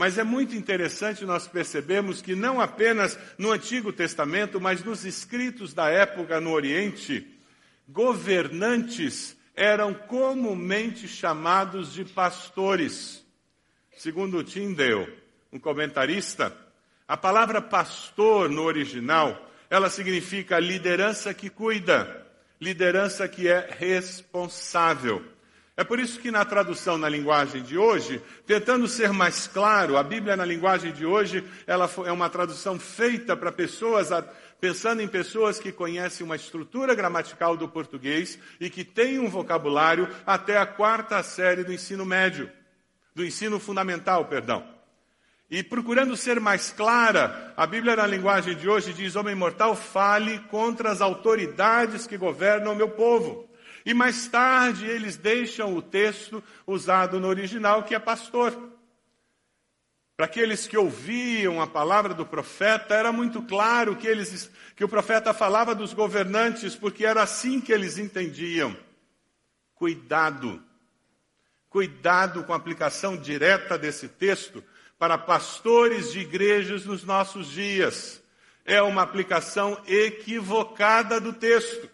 Mas 0.00 0.16
é 0.16 0.24
muito 0.24 0.56
interessante 0.56 1.26
nós 1.26 1.46
percebemos 1.46 2.22
que 2.22 2.34
não 2.34 2.58
apenas 2.58 3.18
no 3.36 3.52
Antigo 3.52 3.92
Testamento, 3.92 4.58
mas 4.58 4.82
nos 4.82 5.04
escritos 5.04 5.74
da 5.74 5.90
época 5.90 6.40
no 6.40 6.52
Oriente, 6.52 7.38
governantes 7.86 9.36
eram 9.54 9.92
comumente 9.92 11.06
chamados 11.06 11.92
de 11.92 12.06
pastores. 12.06 13.22
Segundo 13.94 14.42
Tyndale, 14.42 15.12
um 15.52 15.58
comentarista, 15.58 16.56
a 17.06 17.18
palavra 17.18 17.60
pastor 17.60 18.48
no 18.48 18.62
original, 18.62 19.50
ela 19.68 19.90
significa 19.90 20.58
liderança 20.58 21.34
que 21.34 21.50
cuida, 21.50 22.26
liderança 22.58 23.28
que 23.28 23.48
é 23.48 23.68
responsável. 23.78 25.22
É 25.80 25.84
por 25.84 25.98
isso 25.98 26.20
que 26.20 26.30
na 26.30 26.44
tradução 26.44 26.98
na 26.98 27.08
linguagem 27.08 27.62
de 27.62 27.78
hoje, 27.78 28.20
tentando 28.46 28.86
ser 28.86 29.14
mais 29.14 29.46
claro, 29.46 29.96
a 29.96 30.02
Bíblia 30.02 30.36
na 30.36 30.44
linguagem 30.44 30.92
de 30.92 31.06
hoje, 31.06 31.42
ela 31.66 31.90
é 32.04 32.12
uma 32.12 32.28
tradução 32.28 32.78
feita 32.78 33.34
para 33.34 33.50
pessoas 33.50 34.10
pensando 34.60 35.00
em 35.00 35.08
pessoas 35.08 35.58
que 35.58 35.72
conhecem 35.72 36.22
uma 36.22 36.36
estrutura 36.36 36.94
gramatical 36.94 37.56
do 37.56 37.66
português 37.66 38.38
e 38.60 38.68
que 38.68 38.84
têm 38.84 39.18
um 39.18 39.30
vocabulário 39.30 40.06
até 40.26 40.58
a 40.58 40.66
quarta 40.66 41.22
série 41.22 41.64
do 41.64 41.72
ensino 41.72 42.04
médio, 42.04 42.50
do 43.14 43.24
ensino 43.24 43.58
fundamental, 43.58 44.26
perdão. 44.26 44.62
E 45.50 45.62
procurando 45.62 46.14
ser 46.14 46.38
mais 46.40 46.70
clara, 46.70 47.54
a 47.56 47.66
Bíblia 47.66 47.96
na 47.96 48.06
linguagem 48.06 48.54
de 48.54 48.68
hoje 48.68 48.92
diz: 48.92 49.16
Homem 49.16 49.34
mortal, 49.34 49.74
fale 49.74 50.40
contra 50.50 50.92
as 50.92 51.00
autoridades 51.00 52.06
que 52.06 52.18
governam 52.18 52.74
o 52.74 52.76
meu 52.76 52.90
povo. 52.90 53.48
E 53.84 53.94
mais 53.94 54.28
tarde 54.28 54.86
eles 54.86 55.16
deixam 55.16 55.74
o 55.74 55.82
texto 55.82 56.42
usado 56.66 57.18
no 57.18 57.28
original, 57.28 57.82
que 57.82 57.94
é 57.94 57.98
pastor. 57.98 58.70
Para 60.16 60.26
aqueles 60.26 60.66
que 60.66 60.76
ouviam 60.76 61.62
a 61.62 61.66
palavra 61.66 62.12
do 62.12 62.26
profeta, 62.26 62.94
era 62.94 63.10
muito 63.10 63.40
claro 63.40 63.96
que, 63.96 64.06
eles, 64.06 64.50
que 64.76 64.84
o 64.84 64.88
profeta 64.88 65.32
falava 65.32 65.74
dos 65.74 65.94
governantes, 65.94 66.74
porque 66.74 67.06
era 67.06 67.22
assim 67.22 67.58
que 67.58 67.72
eles 67.72 67.96
entendiam. 67.96 68.76
Cuidado. 69.74 70.62
Cuidado 71.70 72.44
com 72.44 72.52
a 72.52 72.56
aplicação 72.56 73.16
direta 73.16 73.78
desse 73.78 74.08
texto 74.08 74.62
para 74.98 75.16
pastores 75.16 76.12
de 76.12 76.20
igrejas 76.20 76.84
nos 76.84 77.02
nossos 77.02 77.50
dias. 77.50 78.22
É 78.66 78.82
uma 78.82 79.00
aplicação 79.00 79.80
equivocada 79.86 81.18
do 81.18 81.32
texto. 81.32 81.88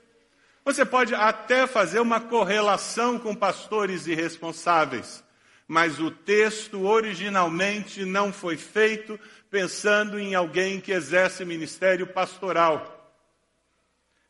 Você 0.66 0.84
pode 0.84 1.14
até 1.14 1.66
fazer 1.66 2.00
uma 2.00 2.20
correlação 2.20 3.18
com 3.18 3.34
pastores 3.34 4.06
irresponsáveis 4.06 5.24
mas 5.68 5.98
o 5.98 6.10
texto 6.10 6.84
originalmente 6.84 8.04
não 8.04 8.32
foi 8.32 8.56
feito 8.56 9.18
pensando 9.50 10.18
em 10.18 10.34
alguém 10.34 10.80
que 10.80 10.92
exerce 10.92 11.44
ministério 11.44 12.06
pastoral. 12.06 12.92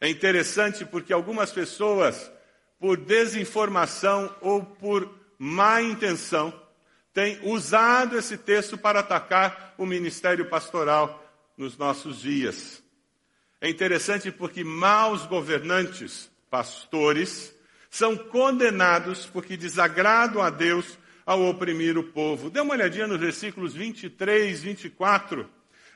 É 0.01 0.09
interessante 0.09 0.85
porque 0.85 1.13
algumas 1.13 1.53
pessoas, 1.53 2.31
por 2.79 2.97
desinformação 2.97 4.35
ou 4.41 4.65
por 4.65 5.11
má 5.39 5.83
intenção, 5.83 6.53
têm 7.13 7.39
usado 7.43 8.17
esse 8.17 8.39
texto 8.39 8.79
para 8.79 9.01
atacar 9.01 9.75
o 9.77 9.85
ministério 9.85 10.47
pastoral 10.49 11.23
nos 11.57 11.77
nossos 11.77 12.21
dias. 12.21 12.83
É 13.61 13.69
interessante 13.71 14.31
porque 14.31 14.63
maus 14.63 15.25
governantes, 15.27 16.31
pastores, 16.51 17.55
são 17.91 18.17
condenados 18.17 19.27
porque 19.27 19.57
desagradam 19.57 20.43
a 20.43 20.51
Deus 20.51 20.99
ao 21.25 21.43
oprimir 21.49 21.97
o 21.97 22.05
povo. 22.05 22.51
Dê 22.51 22.61
uma 22.61 22.75
olhadinha 22.75 23.07
nos 23.07 23.19
versículos 23.19 23.75
23, 23.75 24.63
24, 24.63 25.49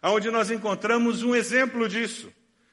onde 0.03 0.31
nós 0.31 0.51
encontramos 0.51 1.23
um 1.23 1.35
exemplo 1.37 1.89
disso. 1.89 2.33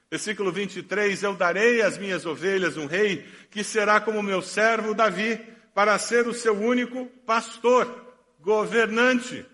Versículo 0.09 0.51
23: 0.51 1.21
Eu 1.21 1.35
darei 1.35 1.81
às 1.81 1.97
minhas 1.97 2.25
ovelhas 2.25 2.77
um 2.77 2.85
rei 2.85 3.25
que 3.51 3.63
será 3.63 3.99
como 3.99 4.23
meu 4.23 4.41
servo 4.41 4.93
Davi, 4.93 5.39
para 5.75 5.99
ser 5.99 6.27
o 6.27 6.33
seu 6.33 6.57
único 6.57 7.05
pastor, 7.25 8.15
governante. 8.39 9.45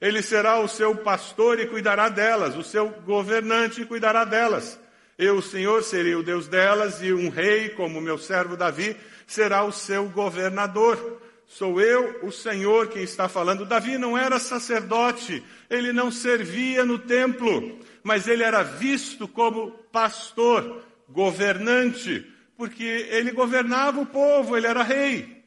Ele 0.00 0.22
será 0.22 0.58
o 0.58 0.68
seu 0.68 0.94
pastor 0.96 1.60
e 1.60 1.66
cuidará 1.66 2.08
delas, 2.08 2.56
o 2.56 2.62
seu 2.62 2.88
governante 2.88 3.84
cuidará 3.84 4.24
delas. 4.24 4.80
Eu, 5.18 5.36
o 5.36 5.42
Senhor, 5.42 5.82
serei 5.82 6.14
o 6.14 6.22
Deus 6.22 6.48
delas, 6.48 7.02
e 7.02 7.12
um 7.12 7.28
rei, 7.28 7.68
como 7.68 8.00
meu 8.00 8.16
servo 8.16 8.56
Davi, 8.56 8.96
será 9.26 9.62
o 9.62 9.70
seu 9.70 10.08
governador. 10.08 11.20
Sou 11.46 11.78
eu, 11.78 12.20
o 12.22 12.32
Senhor, 12.32 12.88
quem 12.88 13.02
está 13.02 13.28
falando. 13.28 13.66
Davi 13.66 13.98
não 13.98 14.16
era 14.16 14.38
sacerdote, 14.38 15.44
ele 15.68 15.92
não 15.92 16.10
servia 16.10 16.84
no 16.86 16.98
templo, 16.98 17.78
mas 18.02 18.26
ele 18.26 18.42
era 18.42 18.62
visto 18.62 19.28
como 19.28 19.72
pastor, 19.92 20.82
governante, 21.06 22.24
porque 22.56 22.84
ele 23.10 23.32
governava 23.32 24.00
o 24.00 24.06
povo, 24.06 24.56
ele 24.56 24.66
era 24.66 24.82
rei. 24.82 25.39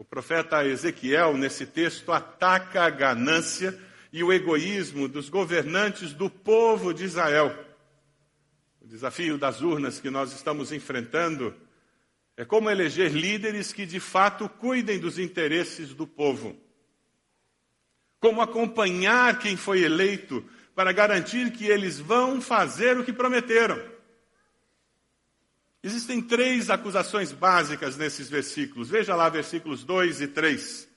O 0.00 0.04
profeta 0.04 0.64
Ezequiel, 0.64 1.36
nesse 1.36 1.66
texto, 1.66 2.10
ataca 2.10 2.84
a 2.84 2.88
ganância 2.88 3.78
e 4.10 4.24
o 4.24 4.32
egoísmo 4.32 5.06
dos 5.06 5.28
governantes 5.28 6.14
do 6.14 6.30
povo 6.30 6.94
de 6.94 7.04
Israel. 7.04 7.54
O 8.80 8.86
desafio 8.86 9.36
das 9.36 9.60
urnas 9.60 10.00
que 10.00 10.08
nós 10.08 10.32
estamos 10.32 10.72
enfrentando 10.72 11.54
É 12.34 12.46
como 12.46 12.70
eleger 12.70 13.12
líderes 13.12 13.74
que 13.74 13.84
de 13.84 14.00
fato 14.00 14.48
cuidem 14.48 14.98
dos 14.98 15.18
interesses 15.18 15.92
do 15.92 16.06
povo. 16.06 16.56
Como 18.18 18.40
acompanhar 18.40 19.38
quem 19.38 19.54
foi 19.54 19.82
eleito 19.82 20.42
para 20.74 20.92
garantir 20.92 21.52
que 21.52 21.66
eles 21.66 22.00
vão 22.00 22.40
fazer 22.40 22.96
o 22.96 23.04
que 23.04 23.12
prometeram. 23.12 23.78
Existem 25.82 26.20
três 26.20 26.68
acusações 26.68 27.32
básicas 27.32 27.96
nesses 27.96 28.28
versículos. 28.28 28.90
Veja 28.90 29.14
lá, 29.16 29.28
versículos 29.28 29.82
2 29.82 30.20
e 30.20 30.28
3. 30.28 30.88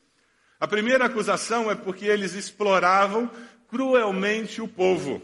A 0.59 0.67
primeira 0.67 1.05
acusação 1.05 1.71
é 1.71 1.75
porque 1.75 2.05
eles 2.05 2.33
exploravam 2.33 3.31
cruelmente 3.67 4.61
o 4.61 4.67
povo. 4.67 5.21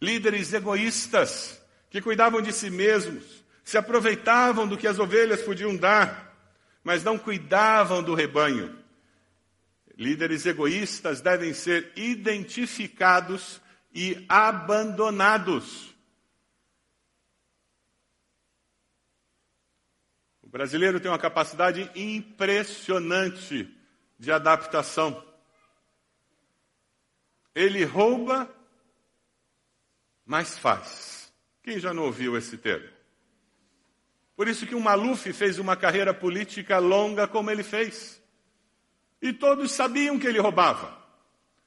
Líderes 0.00 0.52
egoístas 0.52 1.60
que 1.90 2.00
cuidavam 2.00 2.40
de 2.40 2.52
si 2.52 2.70
mesmos, 2.70 3.44
se 3.64 3.76
aproveitavam 3.76 4.66
do 4.66 4.76
que 4.76 4.86
as 4.86 4.98
ovelhas 4.98 5.42
podiam 5.42 5.76
dar, 5.76 6.36
mas 6.84 7.02
não 7.02 7.18
cuidavam 7.18 8.02
do 8.02 8.14
rebanho. 8.14 8.78
Líderes 9.96 10.46
egoístas 10.46 11.20
devem 11.20 11.52
ser 11.52 11.92
identificados 11.96 13.60
e 13.92 14.24
abandonados. 14.28 15.94
O 20.48 20.50
brasileiro 20.50 20.98
tem 20.98 21.10
uma 21.10 21.18
capacidade 21.18 21.90
impressionante 21.94 23.68
de 24.18 24.32
adaptação. 24.32 25.22
Ele 27.54 27.84
rouba, 27.84 28.50
mas 30.24 30.56
faz. 30.56 31.30
Quem 31.62 31.78
já 31.78 31.92
não 31.92 32.04
ouviu 32.04 32.34
esse 32.34 32.56
termo? 32.56 32.88
Por 34.34 34.48
isso 34.48 34.66
que 34.66 34.74
o 34.74 34.80
Maluf 34.80 35.30
fez 35.34 35.58
uma 35.58 35.76
carreira 35.76 36.14
política 36.14 36.78
longa 36.78 37.28
como 37.28 37.50
ele 37.50 37.62
fez. 37.62 38.18
E 39.20 39.34
todos 39.34 39.70
sabiam 39.72 40.18
que 40.18 40.26
ele 40.26 40.40
roubava. 40.40 40.96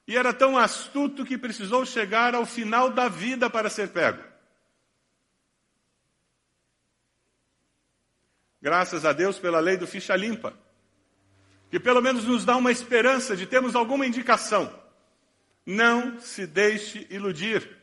E 0.07 0.17
era 0.17 0.33
tão 0.33 0.57
astuto 0.57 1.23
que 1.23 1.37
precisou 1.37 1.85
chegar 1.85 2.33
ao 2.33 2.47
final 2.47 2.89
da 2.89 3.07
vida 3.07 3.47
para 3.47 3.69
ser 3.69 3.89
pego. 3.89 4.30
Graças 8.61 9.05
a 9.05 9.11
Deus 9.11 9.39
pela 9.39 9.59
lei 9.59 9.75
do 9.75 9.87
ficha 9.87 10.15
limpa, 10.15 10.53
que 11.69 11.79
pelo 11.79 12.01
menos 12.01 12.25
nos 12.25 12.45
dá 12.45 12.55
uma 12.55 12.71
esperança 12.71 13.35
de 13.35 13.47
termos 13.47 13.75
alguma 13.75 14.05
indicação. 14.05 14.71
Não 15.65 16.19
se 16.19 16.45
deixe 16.45 17.07
iludir. 17.09 17.81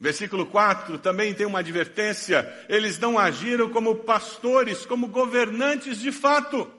Versículo 0.00 0.46
4 0.46 0.98
também 0.98 1.34
tem 1.34 1.46
uma 1.46 1.60
advertência: 1.60 2.46
eles 2.68 2.98
não 2.98 3.18
agiram 3.18 3.70
como 3.70 3.96
pastores, 3.96 4.86
como 4.86 5.08
governantes 5.08 5.98
de 5.98 6.12
fato. 6.12 6.70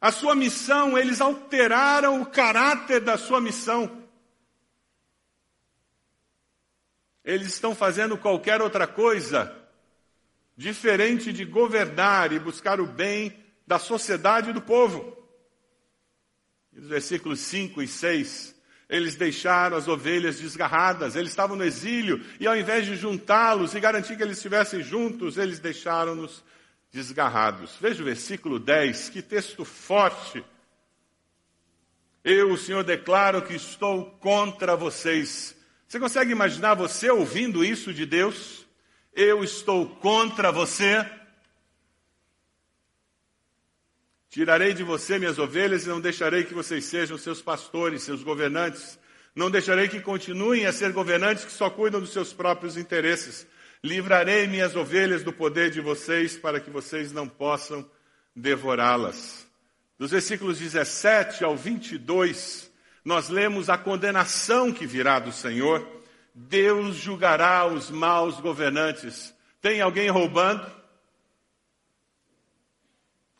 A 0.00 0.12
sua 0.12 0.34
missão, 0.34 0.96
eles 0.96 1.20
alteraram 1.20 2.22
o 2.22 2.26
caráter 2.26 3.00
da 3.00 3.18
sua 3.18 3.40
missão. 3.40 4.07
Eles 7.28 7.48
estão 7.48 7.74
fazendo 7.74 8.16
qualquer 8.16 8.62
outra 8.62 8.86
coisa 8.86 9.54
diferente 10.56 11.30
de 11.30 11.44
governar 11.44 12.32
e 12.32 12.38
buscar 12.38 12.80
o 12.80 12.86
bem 12.86 13.36
da 13.66 13.78
sociedade 13.78 14.48
e 14.48 14.52
do 14.54 14.62
povo. 14.62 15.14
E 16.72 16.80
nos 16.80 16.88
versículos 16.88 17.40
5 17.40 17.82
e 17.82 17.86
6, 17.86 18.56
eles 18.88 19.14
deixaram 19.14 19.76
as 19.76 19.86
ovelhas 19.86 20.40
desgarradas, 20.40 21.16
eles 21.16 21.28
estavam 21.28 21.54
no 21.54 21.64
exílio, 21.64 22.24
e 22.40 22.46
ao 22.46 22.56
invés 22.56 22.86
de 22.86 22.96
juntá-los 22.96 23.74
e 23.74 23.80
garantir 23.80 24.16
que 24.16 24.22
eles 24.22 24.38
estivessem 24.38 24.82
juntos, 24.82 25.36
eles 25.36 25.58
deixaram-nos 25.58 26.42
desgarrados. 26.90 27.76
Veja 27.78 28.00
o 28.00 28.06
versículo 28.06 28.58
10, 28.58 29.10
que 29.10 29.20
texto 29.20 29.66
forte. 29.66 30.42
Eu, 32.24 32.52
o 32.52 32.56
Senhor, 32.56 32.82
declaro 32.82 33.42
que 33.42 33.54
estou 33.54 34.12
contra 34.12 34.74
vocês 34.74 35.57
você 35.88 35.98
consegue 35.98 36.32
imaginar 36.32 36.74
você 36.74 37.08
ouvindo 37.10 37.64
isso 37.64 37.94
de 37.94 38.04
Deus? 38.04 38.66
Eu 39.14 39.42
estou 39.42 39.88
contra 39.88 40.52
você. 40.52 41.02
Tirarei 44.28 44.74
de 44.74 44.82
você 44.82 45.18
minhas 45.18 45.38
ovelhas 45.38 45.86
e 45.86 45.88
não 45.88 45.98
deixarei 45.98 46.44
que 46.44 46.52
vocês 46.52 46.84
sejam 46.84 47.16
seus 47.16 47.40
pastores, 47.40 48.02
seus 48.02 48.22
governantes. 48.22 48.98
Não 49.34 49.50
deixarei 49.50 49.88
que 49.88 49.98
continuem 49.98 50.66
a 50.66 50.74
ser 50.74 50.92
governantes 50.92 51.46
que 51.46 51.52
só 51.52 51.70
cuidam 51.70 52.02
dos 52.02 52.12
seus 52.12 52.34
próprios 52.34 52.76
interesses. 52.76 53.46
Livrarei 53.82 54.46
minhas 54.46 54.76
ovelhas 54.76 55.24
do 55.24 55.32
poder 55.32 55.70
de 55.70 55.80
vocês 55.80 56.36
para 56.36 56.60
que 56.60 56.68
vocês 56.68 57.12
não 57.12 57.26
possam 57.26 57.90
devorá-las. 58.36 59.46
Dos 59.98 60.10
versículos 60.10 60.58
17 60.58 61.44
ao 61.44 61.56
22, 61.56 62.67
nós 63.08 63.30
lemos 63.30 63.70
a 63.70 63.78
condenação 63.78 64.70
que 64.70 64.86
virá 64.86 65.18
do 65.18 65.32
Senhor. 65.32 66.04
Deus 66.34 66.94
julgará 66.96 67.66
os 67.66 67.90
maus 67.90 68.38
governantes. 68.38 69.34
Tem 69.62 69.80
alguém 69.80 70.10
roubando? 70.10 70.70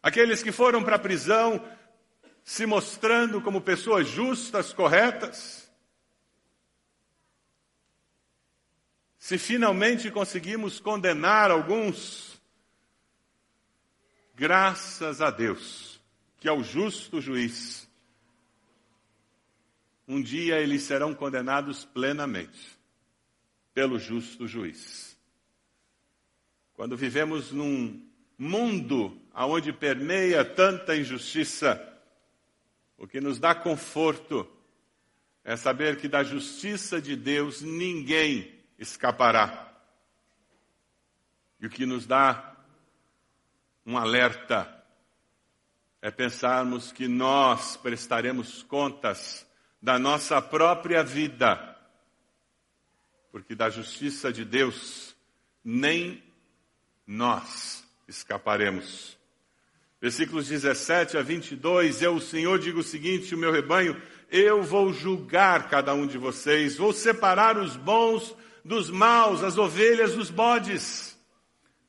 Aqueles 0.03 0.43
que 0.43 0.51
foram 0.51 0.83
para 0.83 0.97
a 0.97 0.99
prisão 0.99 1.63
se 2.43 2.65
mostrando 2.65 3.43
como 3.43 3.61
pessoas 3.61 4.09
justas, 4.09 4.73
corretas? 4.73 5.71
Se 9.19 9.37
finalmente 9.37 10.11
conseguimos 10.11 10.81
condenar 10.81 11.51
alguns, 11.51 12.41
graças 14.35 15.21
a 15.21 15.31
Deus, 15.31 16.01
que 16.41 16.49
é 16.49 16.53
o 16.53 16.65
justo 16.65 17.21
juiz, 17.21 17.88
um 20.09 20.23
dia 20.23 20.59
eles 20.59 20.83
serão 20.85 21.15
condenados 21.15 21.85
plenamente 21.85 22.79
pelo 23.75 23.99
justo 23.99 24.49
juiz. 24.49 25.17
Quando 26.73 26.97
vivemos 26.97 27.53
num 27.53 28.03
mundo 28.39 29.21
onde 29.35 29.71
permeia 29.71 30.45
tanta 30.45 30.97
injustiça, 30.97 31.85
o 32.97 33.07
que 33.07 33.21
nos 33.21 33.39
dá 33.39 33.55
conforto 33.55 34.51
é 35.45 35.57
saber 35.57 35.99
que 35.99 36.09
da 36.09 36.25
justiça 36.25 37.01
de 37.01 37.15
Deus 37.15 37.61
ninguém 37.61 38.51
escapará. 38.79 39.73
E 41.61 41.67
o 41.67 41.71
que 41.71 41.85
nos 41.85 42.07
dá 42.07 42.57
um 43.85 43.99
alerta 43.99 44.75
é 46.01 46.11
pensarmos 46.11 46.93
que 46.93 47.07
nós 47.09 47.77
prestaremos 47.77 48.63
contas 48.63 49.48
da 49.81 49.99
nossa 49.99 50.41
própria 50.43 51.03
vida, 51.03 51.77
porque 53.31 53.55
da 53.55 53.71
justiça 53.71 54.33
de 54.33 54.45
Deus 54.45 55.15
nem 55.65 56.23
nós 57.07 57.85
escaparemos. 58.07 59.17
Versículos 60.01 60.47
17 60.47 61.17
a 61.17 61.23
22, 61.23 62.03
eu, 62.03 62.15
o 62.15 62.21
Senhor, 62.21 62.59
digo 62.59 62.81
o 62.81 62.85
seguinte: 62.85 63.35
o 63.35 63.39
meu 63.39 63.51
rebanho, 63.51 64.01
eu 64.31 64.63
vou 64.63 64.93
julgar 64.93 65.69
cada 65.69 65.93
um 65.93 66.07
de 66.07 66.19
vocês, 66.19 66.77
vou 66.77 66.93
separar 66.93 67.59
os 67.59 67.77
bons 67.77 68.35
dos 68.65 68.91
maus, 68.91 69.43
as 69.43 69.59
ovelhas 69.59 70.15
dos 70.15 70.31
bodes. 70.31 71.18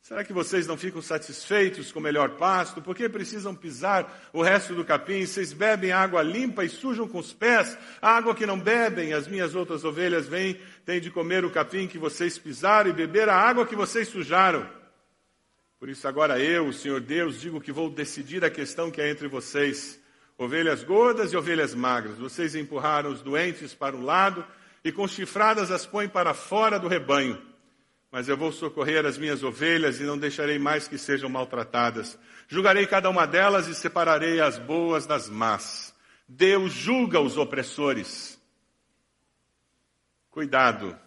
Será 0.10 0.24
que 0.24 0.34
vocês 0.34 0.65
não 0.65 0.76
ficam 0.76 1.04
satisfeitos 1.04 1.91
com 1.91 2.00
o 2.00 2.02
melhor 2.02 2.32
pasto? 2.32 2.82
Por 2.82 2.95
que 2.95 3.08
precisam 3.08 3.54
pisar 3.54 4.28
o 4.34 4.41
resto 4.41 4.74
do 4.74 4.84
capim? 4.84 5.24
Vocês 5.24 5.54
bebem 5.54 5.91
água 5.91 6.24
limpa 6.24 6.65
e 6.65 6.69
sujam 6.69 7.08
com 7.08 7.19
os 7.19 7.32
pés 7.32 7.78
a 8.02 8.17
água 8.17 8.34
que 8.34 8.43
não 8.43 8.60
bebem. 8.60 9.13
As 9.13 9.28
minhas 9.28 9.54
outras 9.54 9.86
ovelhas 9.86 10.28
vêm, 10.28 10.60
têm 10.84 11.00
de 11.00 11.12
comer 11.12 11.45
o 11.45 11.52
capim 11.52 11.86
que 11.86 12.00
vocês 12.00 12.39
pisaram 12.39 12.89
e 12.89 12.93
beber 12.93 13.30
a 13.30 13.36
água 13.36 13.67
que 13.67 13.76
vocês 13.76 14.08
sujaram. 14.08 14.67
Por 15.80 15.88
isso 15.88 16.08
agora 16.08 16.39
eu, 16.39 16.69
o 16.69 16.74
Senhor 16.74 17.02
Deus, 17.02 17.39
digo 17.39 17.62
que 17.62 17.72
vou 17.72 17.88
decidir 17.88 18.43
a 18.43 18.50
questão 18.50 18.89
que 18.89 19.00
é 19.00 19.12
entre 19.12 19.28
vocês. 19.28 20.00
Ovelhas 20.39 20.84
gordas 20.84 21.34
e 21.34 21.38
ovelhas 21.38 21.76
magras. 21.76 22.17
Vocês 22.17 22.56
empurraram 22.56 23.12
os 23.12 23.22
doentes 23.22 23.76
para 23.76 23.95
um 23.95 24.04
lado 24.04 24.43
e 24.84 24.91
com 24.91 25.08
chifradas 25.08 25.69
as 25.69 25.86
põem 25.86 26.10
para 26.10 26.34
fora 26.34 26.80
do 26.80 26.88
rebanho 26.88 27.48
mas 28.12 28.28
eu 28.28 28.36
vou 28.36 28.52
socorrer 28.52 29.06
as 29.06 29.17
minhas 29.17 29.43
ovelhas 29.43 30.00
e 30.00 30.04
não 30.04 30.17
deixarei 30.17 30.58
mais 30.58 30.88
que 30.88 30.98
sejam 30.98 31.30
maltratadas. 31.30 32.17
Julgarei 32.48 32.88
cada 32.88 33.10
uma 33.10 33.28
delas 33.28 33.67
e 33.67 33.76
separarei 33.76 34.41
as 34.41 34.58
boas 34.58 35.06
das 35.06 35.30
más. 35.30 35.93
Deus 36.28 36.74
julga 36.74 37.19
os 37.19 37.38
opressores. 37.38 38.39
Cuidado 40.32 41.00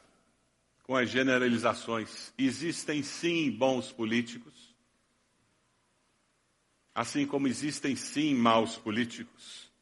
com 0.85 0.97
as 0.97 1.11
generalizações. 1.11 2.33
Existem 2.39 3.03
sim 3.03 3.51
bons 3.51 3.91
políticos, 3.91 4.75
assim 6.95 7.27
como 7.27 7.49
existem 7.49 7.97
sim 7.97 8.35
maus 8.35 8.77
políticos. 8.77 9.73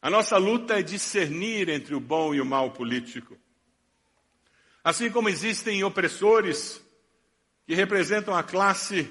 A 0.00 0.08
nossa 0.08 0.36
luta 0.36 0.78
é 0.78 0.82
discernir 0.82 1.68
entre 1.68 1.94
o 1.94 2.00
bom 2.00 2.32
e 2.32 2.40
o 2.40 2.46
mau 2.46 2.70
político. 2.70 3.36
Assim 4.88 5.10
como 5.10 5.28
existem 5.28 5.84
opressores 5.84 6.82
que 7.66 7.74
representam 7.74 8.34
a 8.34 8.42
classe 8.42 9.06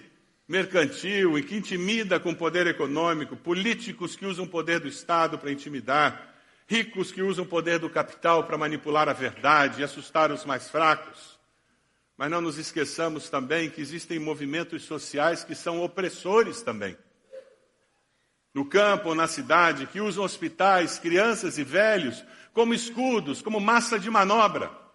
mercantil 0.48 1.38
e 1.38 1.44
que 1.44 1.56
intimida 1.56 2.20
com 2.20 2.34
poder 2.34 2.66
econômico, 2.66 3.38
políticos 3.38 4.16
que 4.16 4.26
usam 4.26 4.46
o 4.46 4.50
poder 4.50 4.80
do 4.80 4.88
Estado 4.88 5.38
para 5.38 5.52
intimidar, 5.52 6.34
ricos 6.66 7.12
que 7.12 7.22
usam 7.22 7.46
o 7.46 7.48
poder 7.48 7.78
do 7.78 7.92
capital 7.92 8.46
para 8.46 8.58
manipular 8.58 9.08
a 9.08 9.14
verdade 9.14 9.80
e 9.80 9.84
assustar 9.84 10.32
os 10.32 10.46
mais 10.46 10.68
fracos. 10.68 11.38
Mas 12.18 12.32
não 12.32 12.42
nos 12.42 12.58
esqueçamos 12.58 13.30
também 13.30 13.70
que 13.70 13.80
existem 13.80 14.18
movimentos 14.18 14.82
sociais 14.82 15.44
que 15.44 15.54
são 15.54 15.84
opressores 15.84 16.64
também. 16.64 16.98
No 18.52 18.66
campo 18.66 19.10
ou 19.10 19.16
na 19.16 19.28
cidade, 19.28 19.86
que 19.86 20.02
usam 20.02 20.24
hospitais, 20.24 20.98
crianças 20.98 21.60
e 21.60 21.64
velhos 21.64 22.26
como 22.52 22.74
escudos, 22.74 23.44
como 23.44 23.60
massa 23.60 24.00
de 24.00 24.10
manobra. 24.10 24.87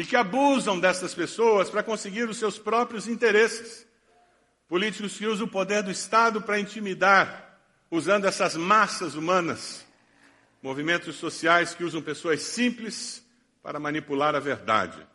E 0.00 0.04
que 0.06 0.16
abusam 0.16 0.80
dessas 0.80 1.12
pessoas 1.12 1.68
para 1.68 1.82
conseguir 1.82 2.26
os 2.26 2.38
seus 2.38 2.58
próprios 2.58 3.06
interesses. 3.06 3.86
Políticos 4.66 5.18
que 5.18 5.26
usam 5.26 5.46
o 5.46 5.50
poder 5.50 5.82
do 5.82 5.90
Estado 5.90 6.40
para 6.40 6.58
intimidar, 6.58 7.60
usando 7.90 8.24
essas 8.24 8.56
massas 8.56 9.14
humanas. 9.14 9.84
Movimentos 10.62 11.16
sociais 11.16 11.74
que 11.74 11.84
usam 11.84 12.00
pessoas 12.00 12.40
simples 12.40 13.22
para 13.62 13.78
manipular 13.78 14.34
a 14.34 14.40
verdade. 14.40 15.06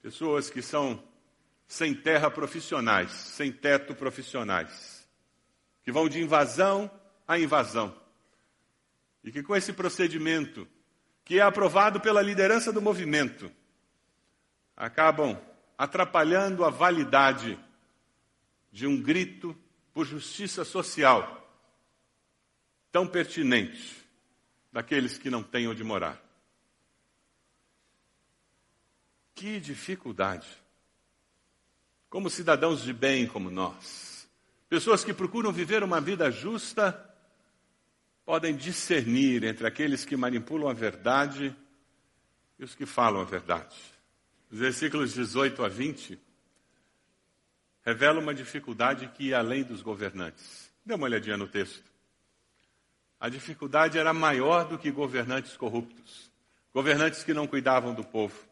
Pessoas 0.00 0.48
que 0.48 0.62
são 0.62 1.02
sem 1.66 1.92
terra 1.92 2.30
profissionais, 2.30 3.10
sem 3.10 3.50
teto 3.50 3.96
profissionais, 3.96 5.08
que 5.82 5.90
vão 5.90 6.08
de 6.08 6.22
invasão 6.22 6.88
a 7.26 7.36
invasão. 7.36 7.92
E 9.24 9.32
que 9.32 9.42
com 9.42 9.56
esse 9.56 9.72
procedimento, 9.72 10.68
que 11.24 11.38
é 11.38 11.42
aprovado 11.42 12.00
pela 12.00 12.22
liderança 12.22 12.72
do 12.72 12.82
movimento, 12.82 13.50
acabam 14.76 15.38
atrapalhando 15.78 16.64
a 16.64 16.70
validade 16.70 17.58
de 18.70 18.86
um 18.86 19.00
grito 19.00 19.56
por 19.92 20.06
justiça 20.06 20.64
social 20.64 21.38
tão 22.90 23.06
pertinente 23.06 23.96
daqueles 24.70 25.16
que 25.18 25.30
não 25.30 25.42
têm 25.42 25.66
onde 25.66 25.82
morar. 25.82 26.22
Que 29.34 29.58
dificuldade. 29.58 30.48
Como 32.08 32.28
cidadãos 32.28 32.82
de 32.82 32.92
bem 32.92 33.26
como 33.26 33.50
nós, 33.50 34.28
pessoas 34.68 35.02
que 35.02 35.14
procuram 35.14 35.50
viver 35.50 35.82
uma 35.82 36.00
vida 36.00 36.30
justa, 36.30 37.11
podem 38.32 38.56
discernir 38.56 39.44
entre 39.44 39.66
aqueles 39.66 40.06
que 40.06 40.16
manipulam 40.16 40.70
a 40.70 40.72
verdade 40.72 41.54
e 42.58 42.64
os 42.64 42.74
que 42.74 42.86
falam 42.86 43.20
a 43.20 43.24
verdade. 43.24 43.76
Os 44.50 44.58
versículos 44.58 45.12
18 45.12 45.62
a 45.62 45.68
20 45.68 46.18
revelam 47.84 48.22
uma 48.22 48.32
dificuldade 48.32 49.06
que 49.08 49.24
ia 49.24 49.38
além 49.38 49.62
dos 49.62 49.82
governantes. 49.82 50.72
Dê 50.82 50.94
uma 50.94 51.04
olhadinha 51.04 51.36
no 51.36 51.46
texto. 51.46 51.84
A 53.20 53.28
dificuldade 53.28 53.98
era 53.98 54.14
maior 54.14 54.66
do 54.66 54.78
que 54.78 54.90
governantes 54.90 55.54
corruptos, 55.54 56.32
governantes 56.72 57.22
que 57.22 57.34
não 57.34 57.46
cuidavam 57.46 57.92
do 57.92 58.02
povo, 58.02 58.48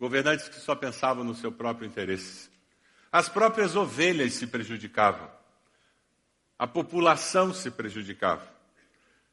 governantes 0.00 0.48
que 0.48 0.56
só 0.56 0.74
pensavam 0.74 1.22
no 1.22 1.36
seu 1.36 1.52
próprio 1.52 1.86
interesse. 1.86 2.50
As 3.12 3.28
próprias 3.28 3.76
ovelhas 3.76 4.32
se 4.32 4.48
prejudicavam, 4.48 5.30
a 6.58 6.66
população 6.66 7.54
se 7.54 7.70
prejudicava. 7.70 8.61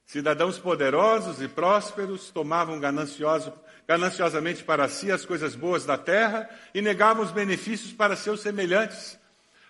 Cidadãos 0.10 0.58
poderosos 0.58 1.39
e 1.39 1.48
prósperos 1.48 2.32
tomavam 2.32 2.80
gananciosamente 2.80 4.63
para 4.63 4.89
si 4.89 5.12
as 5.12 5.24
coisas 5.24 5.54
boas 5.54 5.86
da 5.86 6.00
terra 6.00 6.50
e 6.74 6.82
negavam 6.82 7.24
os 7.24 7.30
benefícios 7.30 7.93
para 7.93 8.15
seus 8.15 8.39
semelhantes. 8.41 9.19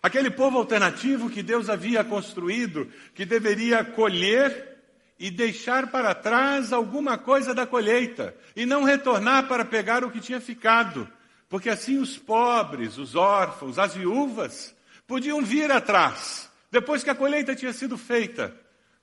Aquele 0.01 0.31
povo 0.31 0.57
alternativo 0.57 1.29
que 1.29 1.43
Deus 1.43 1.69
havia 1.69 2.05
construído, 2.05 2.89
que 3.13 3.25
deveria 3.25 3.83
colher 3.83 4.77
e 5.19 5.29
deixar 5.29 5.87
para 5.87 6.15
trás 6.15 6.71
alguma 6.71 7.17
coisa 7.17 7.53
da 7.53 7.67
colheita 7.67 8.33
e 8.55 8.65
não 8.65 8.85
retornar 8.85 9.45
para 9.45 9.65
pegar 9.65 10.05
o 10.05 10.09
que 10.09 10.21
tinha 10.21 10.39
ficado, 10.39 11.05
porque 11.49 11.69
assim 11.69 11.99
os 11.99 12.17
pobres, 12.17 12.97
os 12.97 13.13
órfãos, 13.13 13.77
as 13.77 13.93
viúvas 13.93 14.73
podiam 15.05 15.43
vir 15.43 15.69
atrás, 15.69 16.49
depois 16.71 17.03
que 17.03 17.09
a 17.09 17.15
colheita 17.15 17.53
tinha 17.53 17.73
sido 17.73 17.97
feita, 17.97 18.55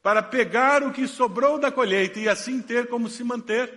para 0.07 0.23
pegar 0.23 0.85
o 0.85 0.93
que 0.93 1.09
sobrou 1.09 1.59
da 1.59 1.73
colheita 1.73 2.21
e 2.21 2.29
assim 2.29 2.63
ter 2.63 2.87
como 2.87 3.09
se 3.09 3.25
manter. 3.25 3.77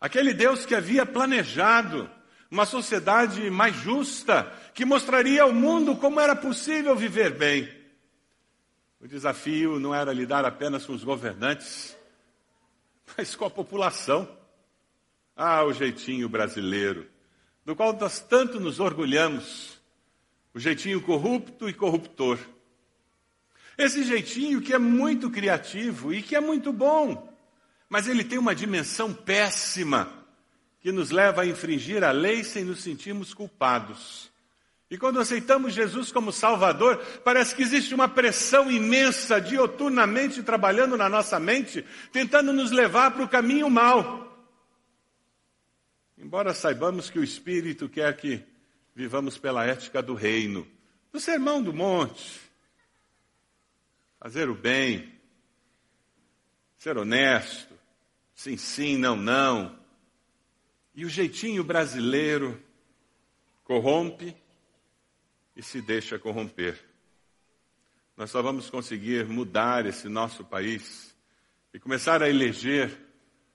Aquele 0.00 0.32
Deus 0.32 0.64
que 0.64 0.74
havia 0.74 1.04
planejado 1.04 2.10
uma 2.50 2.64
sociedade 2.64 3.50
mais 3.50 3.76
justa, 3.76 4.50
que 4.72 4.86
mostraria 4.86 5.42
ao 5.42 5.52
mundo 5.52 5.94
como 5.96 6.18
era 6.18 6.34
possível 6.34 6.96
viver 6.96 7.36
bem. 7.36 7.70
O 9.02 9.06
desafio 9.06 9.78
não 9.78 9.94
era 9.94 10.14
lidar 10.14 10.46
apenas 10.46 10.86
com 10.86 10.94
os 10.94 11.04
governantes, 11.04 11.94
mas 13.18 13.36
com 13.36 13.44
a 13.44 13.50
população. 13.50 14.26
Ah, 15.36 15.62
o 15.62 15.74
jeitinho 15.74 16.26
brasileiro, 16.26 17.06
do 17.66 17.76
qual 17.76 17.92
nós 17.92 18.18
tanto 18.18 18.58
nos 18.58 18.80
orgulhamos, 18.80 19.78
o 20.54 20.58
jeitinho 20.58 21.02
corrupto 21.02 21.68
e 21.68 21.74
corruptor. 21.74 22.38
Esse 23.78 24.04
jeitinho 24.04 24.60
que 24.60 24.72
é 24.72 24.78
muito 24.78 25.30
criativo 25.30 26.12
e 26.12 26.22
que 26.22 26.34
é 26.34 26.40
muito 26.40 26.72
bom, 26.72 27.32
mas 27.88 28.08
ele 28.08 28.24
tem 28.24 28.38
uma 28.38 28.54
dimensão 28.54 29.12
péssima 29.12 30.10
que 30.80 30.90
nos 30.90 31.10
leva 31.10 31.42
a 31.42 31.46
infringir 31.46 32.02
a 32.02 32.10
lei 32.10 32.42
sem 32.42 32.64
nos 32.64 32.82
sentirmos 32.82 33.34
culpados. 33.34 34.30
E 34.88 34.96
quando 34.96 35.18
aceitamos 35.18 35.74
Jesus 35.74 36.12
como 36.12 36.32
Salvador, 36.32 36.98
parece 37.24 37.56
que 37.56 37.62
existe 37.62 37.92
uma 37.94 38.08
pressão 38.08 38.70
imensa 38.70 39.40
dioturnamente 39.40 40.42
trabalhando 40.44 40.96
na 40.96 41.08
nossa 41.08 41.40
mente, 41.40 41.84
tentando 42.12 42.52
nos 42.52 42.70
levar 42.70 43.10
para 43.10 43.24
o 43.24 43.28
caminho 43.28 43.68
mau. 43.68 44.24
Embora 46.16 46.54
saibamos 46.54 47.10
que 47.10 47.18
o 47.18 47.24
Espírito 47.24 47.88
quer 47.88 48.16
que 48.16 48.42
vivamos 48.94 49.36
pela 49.36 49.66
ética 49.66 50.00
do 50.00 50.14
reino, 50.14 50.66
do 51.12 51.18
sermão 51.18 51.60
do 51.60 51.72
monte, 51.74 52.45
fazer 54.26 54.50
o 54.50 54.56
bem, 54.56 55.12
ser 56.76 56.98
honesto, 56.98 57.72
sim, 58.34 58.56
sim, 58.56 58.98
não, 58.98 59.14
não. 59.14 59.78
E 60.96 61.04
o 61.04 61.08
jeitinho 61.08 61.62
brasileiro 61.62 62.60
corrompe 63.62 64.36
e 65.54 65.62
se 65.62 65.80
deixa 65.80 66.18
corromper. 66.18 66.76
Nós 68.16 68.28
só 68.28 68.42
vamos 68.42 68.68
conseguir 68.68 69.26
mudar 69.26 69.86
esse 69.86 70.08
nosso 70.08 70.44
país 70.44 71.14
e 71.72 71.78
começar 71.78 72.20
a 72.20 72.28
eleger 72.28 72.98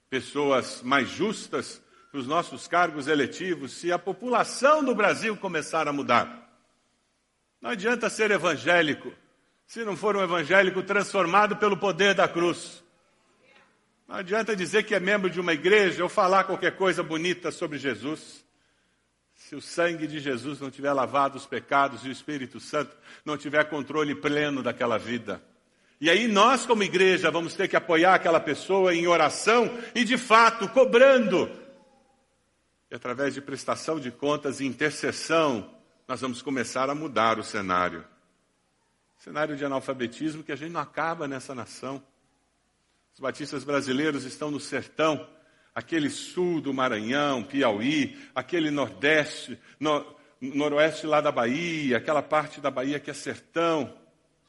pessoas 0.10 0.81
mais 0.81 1.10
justas 1.10 1.84
para 2.10 2.21
os 2.21 2.27
nossos 2.27 2.65
cargos 2.65 3.10
eletivos 3.10 3.73
se 3.73 3.91
a 3.91 3.99
população 3.99 4.81
do 4.86 4.95
Brasil 4.95 5.36
começar 5.36 5.86
a 5.89 5.91
mudar. 5.91 6.49
Não 7.60 7.71
adianta 7.71 8.10
ser 8.10 8.31
evangélico 8.31 9.13
se 9.71 9.86
não 9.86 9.95
for 9.95 10.17
um 10.17 10.21
evangélico 10.21 10.84
transformado 10.84 11.55
pelo 11.55 11.77
poder 11.77 12.13
da 12.13 12.27
cruz. 12.27 12.84
Não 14.05 14.17
adianta 14.17 14.53
dizer 14.53 14.84
que 14.84 14.93
é 14.93 14.99
membro 14.99 15.29
de 15.29 15.39
uma 15.39 15.53
igreja 15.53 16.03
ou 16.03 16.10
falar 16.10 16.43
qualquer 16.43 16.75
coisa 16.75 17.01
bonita 17.01 17.53
sobre 17.53 17.77
Jesus 17.77 18.43
se 19.34 19.55
o 19.55 19.62
sangue 19.62 20.07
de 20.07 20.19
Jesus 20.19 20.60
não 20.60 20.69
tiver 20.69 20.91
lavado 20.91 21.38
os 21.38 21.45
pecados 21.45 22.05
e 22.05 22.10
o 22.10 22.12
Espírito 22.12 22.60
Santo 22.60 22.93
não 23.23 23.38
tiver 23.38 23.63
controle 23.69 24.13
pleno 24.13 24.62
daquela 24.62 24.97
vida. 24.97 25.41
E 26.01 26.10
aí 26.10 26.27
nós, 26.27 26.65
como 26.65 26.84
igreja, 26.84 27.31
vamos 27.31 27.53
ter 27.53 27.69
que 27.69 27.77
apoiar 27.77 28.15
aquela 28.15 28.41
pessoa 28.41 28.93
em 28.93 29.07
oração 29.07 29.71
e, 29.95 30.03
de 30.03 30.17
fato, 30.17 30.67
cobrando. 30.67 31.49
E 32.91 32.95
através 32.95 33.34
de 33.34 33.39
prestação 33.39 34.01
de 34.01 34.12
contas 34.12 34.60
e 34.60 34.65
intercessão, 34.65 35.73
nós 36.05 36.19
vamos 36.19 36.41
começar 36.41 36.89
a 36.89 36.95
mudar 36.95 37.39
o 37.39 37.43
cenário. 37.43 38.11
Cenário 39.21 39.55
de 39.55 39.63
analfabetismo 39.63 40.43
que 40.43 40.51
a 40.51 40.55
gente 40.55 40.71
não 40.71 40.81
acaba 40.81 41.27
nessa 41.27 41.53
nação. 41.53 42.01
Os 43.13 43.19
batistas 43.19 43.63
brasileiros 43.63 44.23
estão 44.23 44.49
no 44.49 44.60
sertão 44.60 45.29
aquele 45.75 46.10
sul 46.10 46.60
do 46.60 46.73
Maranhão, 46.73 47.43
Piauí, 47.43 48.19
aquele 48.34 48.71
nordeste, 48.71 49.60
no, 49.79 50.03
noroeste 50.41 51.05
lá 51.05 51.21
da 51.21 51.31
Bahia, 51.31 51.97
aquela 51.97 52.23
parte 52.23 52.60
da 52.60 52.71
Bahia 52.71 52.99
que 52.99 53.12
é 53.12 53.13
sertão. 53.13 53.95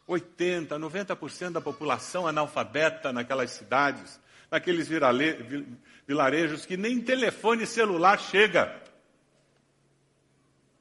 80, 0.07 0.79
90% 0.79 1.51
da 1.51 1.61
população 1.61 2.27
analfabeta 2.27 3.13
naquelas 3.13 3.51
cidades, 3.51 4.19
naqueles 4.51 4.89
virale, 4.89 5.67
vilarejos 6.09 6.65
que 6.65 6.79
nem 6.79 6.99
telefone 6.99 7.67
celular 7.67 8.19
chega. 8.19 8.83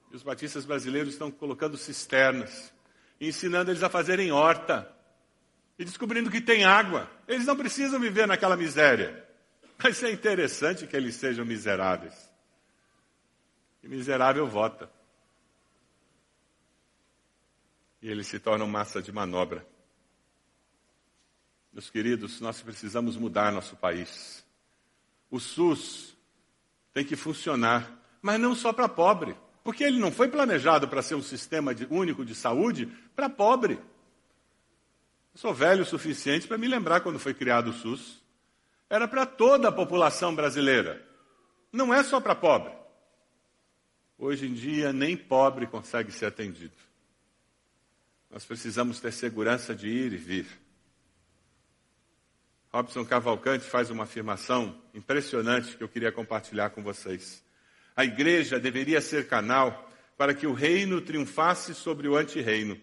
E 0.10 0.16
os 0.16 0.24
batistas 0.24 0.64
brasileiros 0.64 1.12
estão 1.12 1.30
colocando 1.30 1.76
cisternas, 1.76 2.72
ensinando 3.28 3.72
eles 3.72 3.84
a 3.84 3.90
fazerem 3.90 4.32
horta 4.32 4.92
e 5.78 5.86
descobrindo 5.86 6.32
que 6.32 6.42
tem 6.42 6.64
água. 6.64 7.10
Eles 7.28 7.46
não 7.46 7.56
precisam 7.56 8.00
viver 8.00 8.28
naquela 8.28 8.58
miséria. 8.58 9.28
Mas 9.84 10.02
é 10.04 10.12
interessante 10.12 10.88
que 10.88 10.96
eles 10.96 11.16
sejam 11.16 11.46
miseráveis. 11.46 12.30
E 13.84 13.88
miserável 13.88 14.48
vota. 14.48 14.90
E 18.02 18.10
eles 18.10 18.28
se 18.28 18.40
tornam 18.40 18.68
massa 18.68 19.02
de 19.02 19.12
manobra. 19.12 19.66
Meus 21.72 21.90
queridos, 21.90 22.42
nós 22.42 22.62
precisamos 22.62 23.16
mudar 23.16 23.52
nosso 23.52 23.76
país. 23.76 24.44
O 25.30 25.40
SUS 25.40 26.18
tem 26.94 27.06
que 27.06 27.16
funcionar, 27.16 27.90
mas 28.22 28.40
não 28.40 28.54
só 28.54 28.74
para 28.74 28.90
pobre, 28.90 29.36
porque 29.64 29.84
ele 29.84 30.00
não 30.00 30.12
foi 30.12 30.28
planejado 30.28 30.88
para 30.88 31.02
ser 31.02 31.16
um 31.16 31.22
sistema 31.22 31.74
de, 31.74 31.86
único 31.90 32.26
de 32.26 32.34
saúde 32.34 32.88
para 33.16 33.30
pobre. 33.30 33.74
Eu 35.34 35.40
sou 35.40 35.54
velho 35.54 35.84
o 35.84 35.86
suficiente 35.86 36.48
para 36.48 36.58
me 36.58 36.68
lembrar 36.68 37.02
quando 37.02 37.20
foi 37.20 37.34
criado 37.34 37.70
o 37.70 37.74
SUS. 37.74 38.22
Era 38.90 39.08
para 39.08 39.26
toda 39.26 39.70
a 39.70 39.72
população 39.72 40.36
brasileira. 40.36 41.06
Não 41.72 41.94
é 41.94 42.04
só 42.04 42.20
para 42.20 42.36
pobre. 42.36 42.74
Hoje 44.18 44.48
em 44.48 44.54
dia, 44.54 44.92
nem 44.92 45.16
pobre 45.16 45.66
consegue 45.66 46.12
ser 46.12 46.26
atendido. 46.26 46.76
Nós 48.30 48.46
precisamos 48.46 49.00
ter 49.00 49.12
segurança 49.12 49.74
de 49.74 49.88
ir 49.88 50.14
e 50.14 50.18
vir. 50.18 50.48
Robson 52.72 53.04
Cavalcante 53.04 53.66
faz 53.66 53.90
uma 53.90 54.04
afirmação 54.04 54.82
impressionante 54.94 55.76
que 55.76 55.84
eu 55.84 55.90
queria 55.90 56.12
compartilhar 56.12 56.70
com 56.70 56.82
vocês. 56.82 57.44
A 58.02 58.04
igreja 58.04 58.60
deveria 58.60 59.00
ser 59.00 59.28
canal 59.28 59.88
para 60.18 60.34
que 60.34 60.48
o 60.48 60.54
reino 60.54 61.00
triunfasse 61.02 61.76
sobre 61.76 62.08
o 62.08 62.16
antirreino 62.16 62.82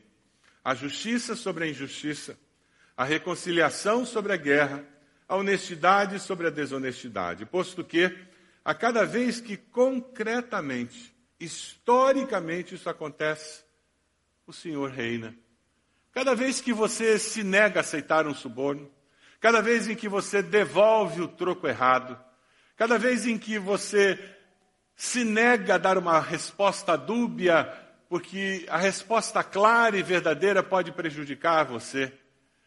a 0.62 0.76
justiça 0.76 1.34
sobre 1.34 1.64
a 1.64 1.66
injustiça, 1.66 2.38
a 2.96 3.02
reconciliação 3.02 4.06
sobre 4.06 4.32
a 4.32 4.36
guerra, 4.36 4.84
a 5.26 5.34
honestidade 5.34 6.20
sobre 6.20 6.46
a 6.46 6.50
desonestidade, 6.50 7.44
posto 7.46 7.82
que, 7.82 8.16
a 8.64 8.72
cada 8.72 9.04
vez 9.04 9.40
que 9.40 9.56
concretamente, 9.56 11.12
historicamente 11.40 12.76
isso 12.76 12.88
acontece, 12.88 13.64
o 14.46 14.52
Senhor 14.52 14.88
reina. 14.88 15.34
Cada 16.12 16.32
vez 16.36 16.60
que 16.60 16.72
você 16.72 17.18
se 17.18 17.42
nega 17.42 17.80
a 17.80 17.82
aceitar 17.82 18.24
um 18.24 18.34
suborno, 18.34 18.88
cada 19.40 19.60
vez 19.60 19.88
em 19.88 19.96
que 19.96 20.08
você 20.08 20.42
devolve 20.42 21.22
o 21.22 21.26
troco 21.26 21.66
errado, 21.66 22.16
cada 22.76 22.96
vez 22.96 23.26
em 23.26 23.36
que 23.36 23.58
você 23.58 24.36
se 24.98 25.22
nega 25.22 25.76
a 25.76 25.78
dar 25.78 25.96
uma 25.96 26.18
resposta 26.18 26.96
dúbia 26.98 27.72
porque 28.08 28.66
a 28.68 28.76
resposta 28.76 29.44
clara 29.44 29.96
e 29.96 30.02
verdadeira 30.02 30.60
pode 30.60 30.90
prejudicar 30.90 31.64
você. 31.64 32.12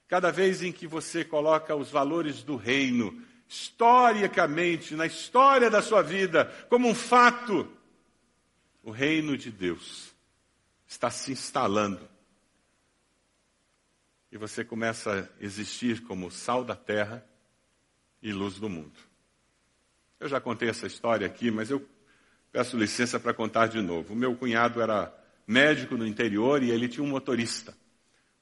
Cada 0.07 0.31
vez 0.31 0.63
em 0.63 0.71
que 0.71 0.87
você 0.87 1.25
coloca 1.25 1.75
os 1.75 1.91
valores 1.91 2.41
do 2.41 2.55
reino, 2.55 3.21
historicamente, 3.49 4.95
na 4.95 5.05
história 5.05 5.69
da 5.69 5.81
sua 5.81 6.01
vida, 6.01 6.45
como 6.69 6.87
um 6.87 6.95
fato, 6.95 7.69
o 8.81 8.91
reino 8.91 9.37
de 9.37 9.51
Deus 9.51 10.15
está 10.87 11.11
se 11.11 11.33
instalando. 11.33 12.07
E 14.31 14.37
você 14.37 14.63
começa 14.63 15.29
a 15.37 15.43
existir 15.43 16.01
como 16.03 16.31
sal 16.31 16.63
da 16.63 16.77
terra 16.77 17.25
e 18.21 18.31
luz 18.31 18.55
do 18.55 18.69
mundo. 18.69 18.97
Eu 20.17 20.29
já 20.29 20.39
contei 20.39 20.69
essa 20.69 20.87
história 20.87 21.27
aqui, 21.27 21.51
mas 21.51 21.69
eu 21.69 21.85
peço 22.51 22.77
licença 22.77 23.19
para 23.19 23.33
contar 23.33 23.67
de 23.67 23.81
novo. 23.81 24.13
O 24.13 24.15
meu 24.15 24.35
cunhado 24.35 24.81
era 24.81 25.13
médico 25.47 25.95
no 25.95 26.05
interior 26.05 26.61
e 26.61 26.69
ele 26.69 26.87
tinha 26.87 27.03
um 27.03 27.07
motorista. 27.07 27.73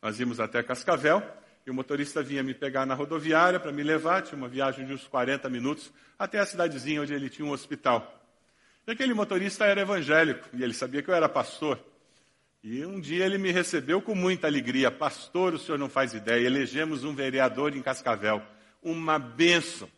Nós 0.02 0.20
íamos 0.20 0.40
até 0.40 0.64
Cascavel 0.64 1.22
e 1.66 1.70
o 1.70 1.74
motorista 1.74 2.24
vinha 2.24 2.42
me 2.42 2.54
pegar 2.54 2.86
na 2.86 2.96
rodoviária 2.96 3.60
para 3.60 3.72
me 3.72 3.84
levar, 3.84 4.22
tinha 4.22 4.38
uma 4.38 4.48
viagem 4.48 4.86
de 4.86 4.94
uns 4.94 5.08
40 5.08 5.50
minutos, 5.50 5.92
até 6.18 6.40
a 6.40 6.46
cidadezinha 6.46 7.02
onde 7.02 7.14
ele 7.14 7.30
tinha 7.30 7.48
um 7.48 7.52
hospital. 7.52 8.16
E 8.88 8.92
aquele 8.92 9.14
motorista 9.14 9.66
era 9.66 9.82
evangélico 9.82 10.50
e 10.54 10.64
ele 10.64 10.74
sabia 10.74 11.02
que 11.04 11.10
eu 11.10 11.14
era 11.14 11.30
pastor. 11.30 11.80
E 12.64 12.84
um 12.86 13.00
dia 13.00 13.26
ele 13.26 13.38
me 13.38 13.52
recebeu 13.52 14.02
com 14.02 14.16
muita 14.16 14.48
alegria. 14.48 14.92
Pastor, 14.92 15.54
o 15.54 15.60
senhor 15.60 15.78
não 15.78 15.88
faz 15.88 16.14
ideia, 16.14 16.46
elegemos 16.46 17.04
um 17.04 17.14
vereador 17.14 17.76
em 17.76 17.82
Cascavel. 17.82 18.42
Uma 18.82 19.20
benção. 19.20 19.90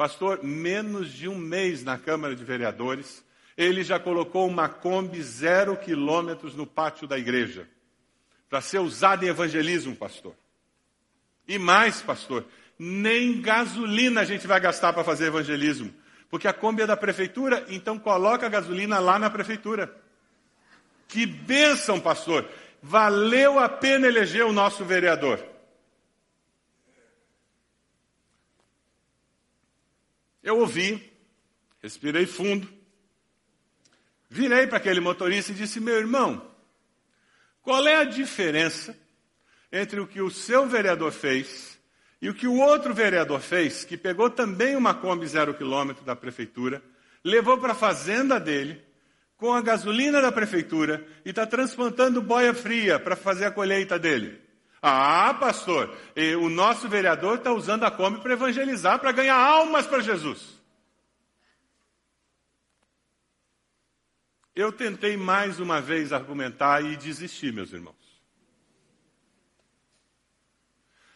Pastor, 0.00 0.42
menos 0.42 1.12
de 1.12 1.28
um 1.28 1.36
mês 1.36 1.84
na 1.84 1.98
Câmara 1.98 2.34
de 2.34 2.42
Vereadores, 2.42 3.22
ele 3.54 3.84
já 3.84 4.00
colocou 4.00 4.48
uma 4.48 4.66
Kombi 4.66 5.22
zero 5.22 5.76
quilômetros 5.76 6.54
no 6.54 6.66
pátio 6.66 7.06
da 7.06 7.18
igreja, 7.18 7.68
para 8.48 8.62
ser 8.62 8.78
usada 8.78 9.26
em 9.26 9.28
evangelismo, 9.28 9.94
pastor. 9.94 10.34
E 11.46 11.58
mais, 11.58 12.00
pastor, 12.00 12.46
nem 12.78 13.42
gasolina 13.42 14.22
a 14.22 14.24
gente 14.24 14.46
vai 14.46 14.58
gastar 14.58 14.94
para 14.94 15.04
fazer 15.04 15.26
evangelismo, 15.26 15.92
porque 16.30 16.48
a 16.48 16.52
Kombi 16.54 16.80
é 16.80 16.86
da 16.86 16.96
prefeitura, 16.96 17.66
então 17.68 17.98
coloca 17.98 18.46
a 18.46 18.48
gasolina 18.48 18.98
lá 19.00 19.18
na 19.18 19.28
prefeitura. 19.28 19.94
Que 21.08 21.26
bênção, 21.26 22.00
pastor! 22.00 22.48
Valeu 22.82 23.58
a 23.58 23.68
pena 23.68 24.06
eleger 24.06 24.46
o 24.46 24.52
nosso 24.54 24.82
vereador. 24.82 25.44
Eu 30.42 30.58
ouvi, 30.58 31.12
respirei 31.82 32.26
fundo, 32.26 32.68
Virei 34.32 34.68
para 34.68 34.76
aquele 34.76 35.00
motorista 35.00 35.50
e 35.50 35.56
disse: 35.56 35.80
Meu 35.80 35.96
irmão, 35.96 36.40
qual 37.62 37.84
é 37.86 37.96
a 37.96 38.04
diferença 38.04 38.96
entre 39.72 39.98
o 39.98 40.06
que 40.06 40.22
o 40.22 40.30
seu 40.30 40.68
vereador 40.68 41.10
fez 41.10 41.78
e 42.22 42.28
o 42.28 42.34
que 42.34 42.46
o 42.46 42.56
outro 42.58 42.94
vereador 42.94 43.40
fez, 43.40 43.84
que 43.84 43.96
pegou 43.96 44.30
também 44.30 44.76
uma 44.76 44.94
Kombi 44.94 45.26
zero 45.26 45.52
quilômetro 45.54 46.04
da 46.04 46.14
prefeitura, 46.14 46.80
levou 47.24 47.58
para 47.58 47.72
a 47.72 47.74
fazenda 47.74 48.38
dele, 48.38 48.80
com 49.36 49.52
a 49.52 49.60
gasolina 49.60 50.20
da 50.20 50.30
prefeitura, 50.30 51.04
e 51.24 51.30
está 51.30 51.44
transplantando 51.44 52.22
boia 52.22 52.54
fria 52.54 53.00
para 53.00 53.16
fazer 53.16 53.46
a 53.46 53.50
colheita 53.50 53.98
dele? 53.98 54.40
Ah, 54.82 55.34
pastor, 55.38 55.94
o 56.40 56.48
nosso 56.48 56.88
vereador 56.88 57.38
está 57.38 57.52
usando 57.52 57.84
a 57.84 57.90
Kombi 57.90 58.20
para 58.20 58.32
evangelizar, 58.32 58.98
para 58.98 59.12
ganhar 59.12 59.36
almas 59.36 59.86
para 59.86 60.00
Jesus. 60.00 60.58
Eu 64.54 64.72
tentei 64.72 65.16
mais 65.16 65.60
uma 65.60 65.80
vez 65.80 66.12
argumentar 66.12 66.82
e 66.84 66.96
desisti, 66.96 67.52
meus 67.52 67.72
irmãos. 67.72 67.94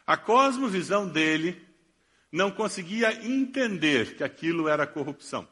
A 0.07 0.16
cosmovisão 0.16 1.09
dele 1.09 1.66
não 2.31 2.50
conseguia 2.50 3.12
entender 3.27 4.16
que 4.16 4.24
aquilo 4.24 4.68
era 4.68 4.87
corrupção. 4.87 5.48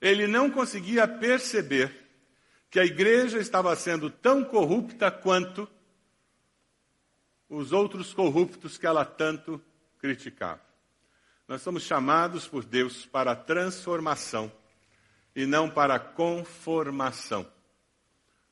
Ele 0.00 0.26
não 0.26 0.50
conseguia 0.50 1.06
perceber 1.06 2.01
que 2.72 2.80
a 2.80 2.86
igreja 2.86 3.38
estava 3.38 3.76
sendo 3.76 4.08
tão 4.08 4.42
corrupta 4.42 5.10
quanto 5.10 5.68
os 7.46 7.70
outros 7.70 8.14
corruptos 8.14 8.78
que 8.78 8.86
ela 8.86 9.04
tanto 9.04 9.60
criticava. 9.98 10.62
Nós 11.46 11.60
somos 11.60 11.82
chamados 11.82 12.48
por 12.48 12.64
Deus 12.64 13.04
para 13.04 13.32
a 13.32 13.36
transformação 13.36 14.50
e 15.36 15.44
não 15.44 15.68
para 15.68 15.98
conformação. 15.98 17.46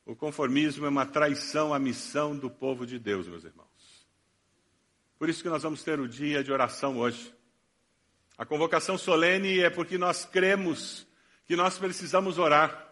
O 0.04 0.14
conformismo 0.14 0.84
é 0.84 0.90
uma 0.90 1.06
traição 1.06 1.72
à 1.72 1.78
missão 1.78 2.36
do 2.36 2.50
povo 2.50 2.86
de 2.86 2.98
Deus, 2.98 3.26
meus 3.26 3.44
irmãos. 3.44 4.06
Por 5.18 5.30
isso 5.30 5.42
que 5.42 5.48
nós 5.48 5.62
vamos 5.62 5.82
ter 5.82 5.98
o 5.98 6.06
dia 6.06 6.44
de 6.44 6.52
oração 6.52 6.98
hoje. 6.98 7.34
A 8.36 8.44
convocação 8.44 8.98
solene 8.98 9.60
é 9.60 9.70
porque 9.70 9.96
nós 9.96 10.26
cremos 10.26 11.06
que 11.46 11.56
nós 11.56 11.78
precisamos 11.78 12.36
orar. 12.36 12.89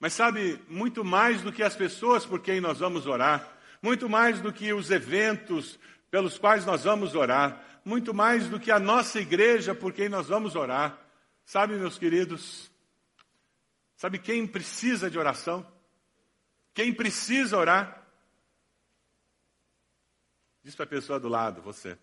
Mas 0.00 0.14
sabe, 0.14 0.60
muito 0.66 1.04
mais 1.04 1.42
do 1.42 1.52
que 1.52 1.62
as 1.62 1.76
pessoas 1.76 2.26
por 2.26 2.40
quem 2.40 2.60
nós 2.60 2.80
vamos 2.80 3.06
orar, 3.06 3.46
muito 3.80 4.08
mais 4.08 4.40
do 4.40 4.52
que 4.52 4.72
os 4.72 4.90
eventos 4.90 5.78
pelos 6.10 6.38
quais 6.38 6.66
nós 6.66 6.82
vamos 6.82 7.14
orar, 7.14 7.62
muito 7.84 8.12
mais 8.12 8.48
do 8.48 8.58
que 8.58 8.72
a 8.72 8.80
nossa 8.80 9.20
igreja 9.20 9.74
por 9.74 9.92
quem 9.92 10.08
nós 10.08 10.26
vamos 10.26 10.56
orar, 10.56 10.98
Sabe, 11.50 11.74
meus 11.74 11.98
queridos, 11.98 12.70
sabe 13.96 14.20
quem 14.20 14.46
precisa 14.46 15.10
de 15.10 15.18
oração? 15.18 15.66
Quem 16.72 16.94
precisa 16.94 17.58
orar? 17.58 18.06
Diz 20.62 20.76
para 20.76 20.84
a 20.84 20.88
pessoa 20.88 21.18
do 21.18 21.28
lado, 21.28 21.60
você. 21.60 21.98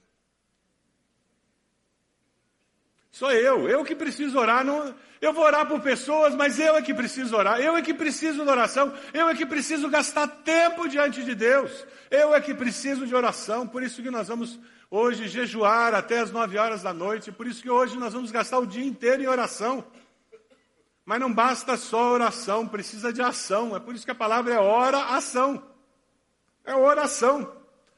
Sou 3.17 3.31
eu, 3.31 3.67
eu 3.67 3.83
que 3.83 3.95
preciso 3.95 4.37
orar. 4.37 4.63
Não, 4.63 4.93
eu 5.19 5.33
vou 5.33 5.43
orar 5.43 5.67
por 5.67 5.81
pessoas, 5.81 6.35
mas 6.35 6.59
eu 6.59 6.75
é 6.75 6.83
que 6.83 6.93
preciso 6.93 7.35
orar. 7.35 7.59
Eu 7.59 7.75
é 7.75 7.81
que 7.81 7.91
preciso 7.91 8.43
de 8.43 8.47
oração. 8.47 8.93
Eu 9.11 9.27
é 9.27 9.33
que 9.33 9.43
preciso 9.43 9.89
gastar 9.89 10.27
tempo 10.27 10.87
diante 10.87 11.23
de 11.23 11.33
Deus. 11.33 11.83
Eu 12.11 12.35
é 12.35 12.39
que 12.39 12.53
preciso 12.53 13.07
de 13.07 13.15
oração. 13.15 13.67
Por 13.67 13.81
isso 13.81 14.03
que 14.03 14.11
nós 14.11 14.27
vamos 14.27 14.59
hoje 14.91 15.27
jejuar 15.27 15.95
até 15.95 16.19
as 16.19 16.31
nove 16.31 16.59
horas 16.59 16.83
da 16.83 16.93
noite, 16.93 17.31
por 17.31 17.47
isso 17.47 17.63
que 17.63 17.71
hoje 17.71 17.97
nós 17.97 18.13
vamos 18.13 18.29
gastar 18.29 18.59
o 18.59 18.67
dia 18.67 18.85
inteiro 18.85 19.23
em 19.23 19.27
oração. 19.27 19.83
Mas 21.03 21.19
não 21.19 21.33
basta 21.33 21.75
só 21.75 22.11
oração, 22.11 22.67
precisa 22.67 23.11
de 23.11 23.23
ação. 23.23 23.75
É 23.75 23.79
por 23.79 23.95
isso 23.95 24.05
que 24.05 24.11
a 24.11 24.15
palavra 24.15 24.53
é 24.53 24.59
ora, 24.59 25.15
ação. 25.15 25.63
É 26.63 26.75
oração. 26.75 27.51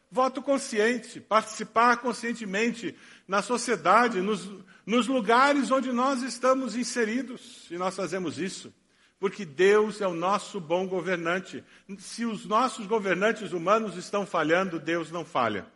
voto 0.09 0.41
consciente, 0.41 1.19
participar 1.19 1.97
conscientemente 1.97 2.97
na 3.27 3.41
sociedade, 3.41 4.21
nos, 4.21 4.49
nos 4.89 5.07
lugares 5.07 5.69
onde 5.69 5.91
nós 5.91 6.23
estamos 6.23 6.75
inseridos. 6.75 7.67
E 7.69 7.77
nós 7.77 7.95
fazemos 7.95 8.39
isso 8.39 8.73
porque 9.19 9.45
Deus 9.45 9.99
é 9.99 10.07
o 10.07 10.13
nosso 10.13 10.59
bom 10.59 10.87
governante. 10.87 11.63
Se 11.97 12.25
os 12.25 12.45
nossos 12.45 12.87
governantes 12.87 13.51
humanos 13.51 13.97
estão 13.97 14.25
falhando, 14.25 14.79
Deus 14.79 15.11
não 15.11 15.25
falha. 15.25 15.67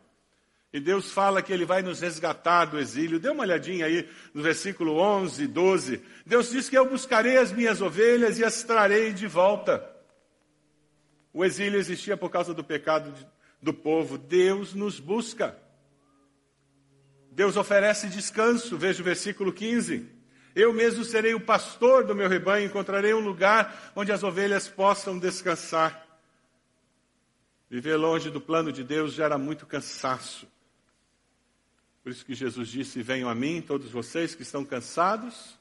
E 0.72 0.80
Deus 0.80 1.12
fala 1.12 1.42
que 1.42 1.52
Ele 1.52 1.64
vai 1.64 1.82
nos 1.82 2.00
resgatar 2.00 2.64
do 2.64 2.80
exílio. 2.80 3.20
Dê 3.20 3.28
uma 3.28 3.44
olhadinha 3.44 3.86
aí 3.86 4.08
no 4.32 4.42
versículo 4.42 4.96
11, 4.96 5.46
12. 5.46 6.02
Deus 6.26 6.50
diz 6.50 6.68
que 6.68 6.76
eu 6.76 6.88
buscarei 6.88 7.36
as 7.36 7.52
minhas 7.52 7.80
ovelhas 7.80 8.38
e 8.38 8.44
as 8.44 8.64
trarei 8.64 9.12
de 9.12 9.26
volta. 9.28 9.88
O 11.32 11.44
exílio 11.44 11.78
existia 11.78 12.16
por 12.16 12.30
causa 12.30 12.52
do 12.52 12.64
pecado 12.64 13.14
do 13.62 13.72
povo. 13.72 14.18
Deus 14.18 14.74
nos 14.74 14.98
busca. 14.98 15.62
Deus 17.34 17.56
oferece 17.56 18.08
descanso. 18.08 18.78
Veja 18.78 19.02
o 19.02 19.04
versículo 19.04 19.52
15. 19.52 20.08
Eu 20.54 20.72
mesmo 20.72 21.04
serei 21.04 21.34
o 21.34 21.40
pastor 21.40 22.04
do 22.04 22.14
meu 22.14 22.28
rebanho, 22.28 22.66
encontrarei 22.66 23.12
um 23.12 23.18
lugar 23.18 23.92
onde 23.96 24.12
as 24.12 24.22
ovelhas 24.22 24.68
possam 24.68 25.18
descansar. 25.18 26.06
Viver 27.68 27.96
longe 27.96 28.30
do 28.30 28.40
plano 28.40 28.70
de 28.70 28.84
Deus 28.84 29.12
gera 29.12 29.36
muito 29.36 29.66
cansaço. 29.66 30.46
Por 32.04 32.12
isso 32.12 32.24
que 32.24 32.34
Jesus 32.34 32.68
disse: 32.68 33.02
Venham 33.02 33.28
a 33.28 33.34
mim, 33.34 33.60
todos 33.60 33.90
vocês 33.90 34.36
que 34.36 34.42
estão 34.42 34.64
cansados, 34.64 35.58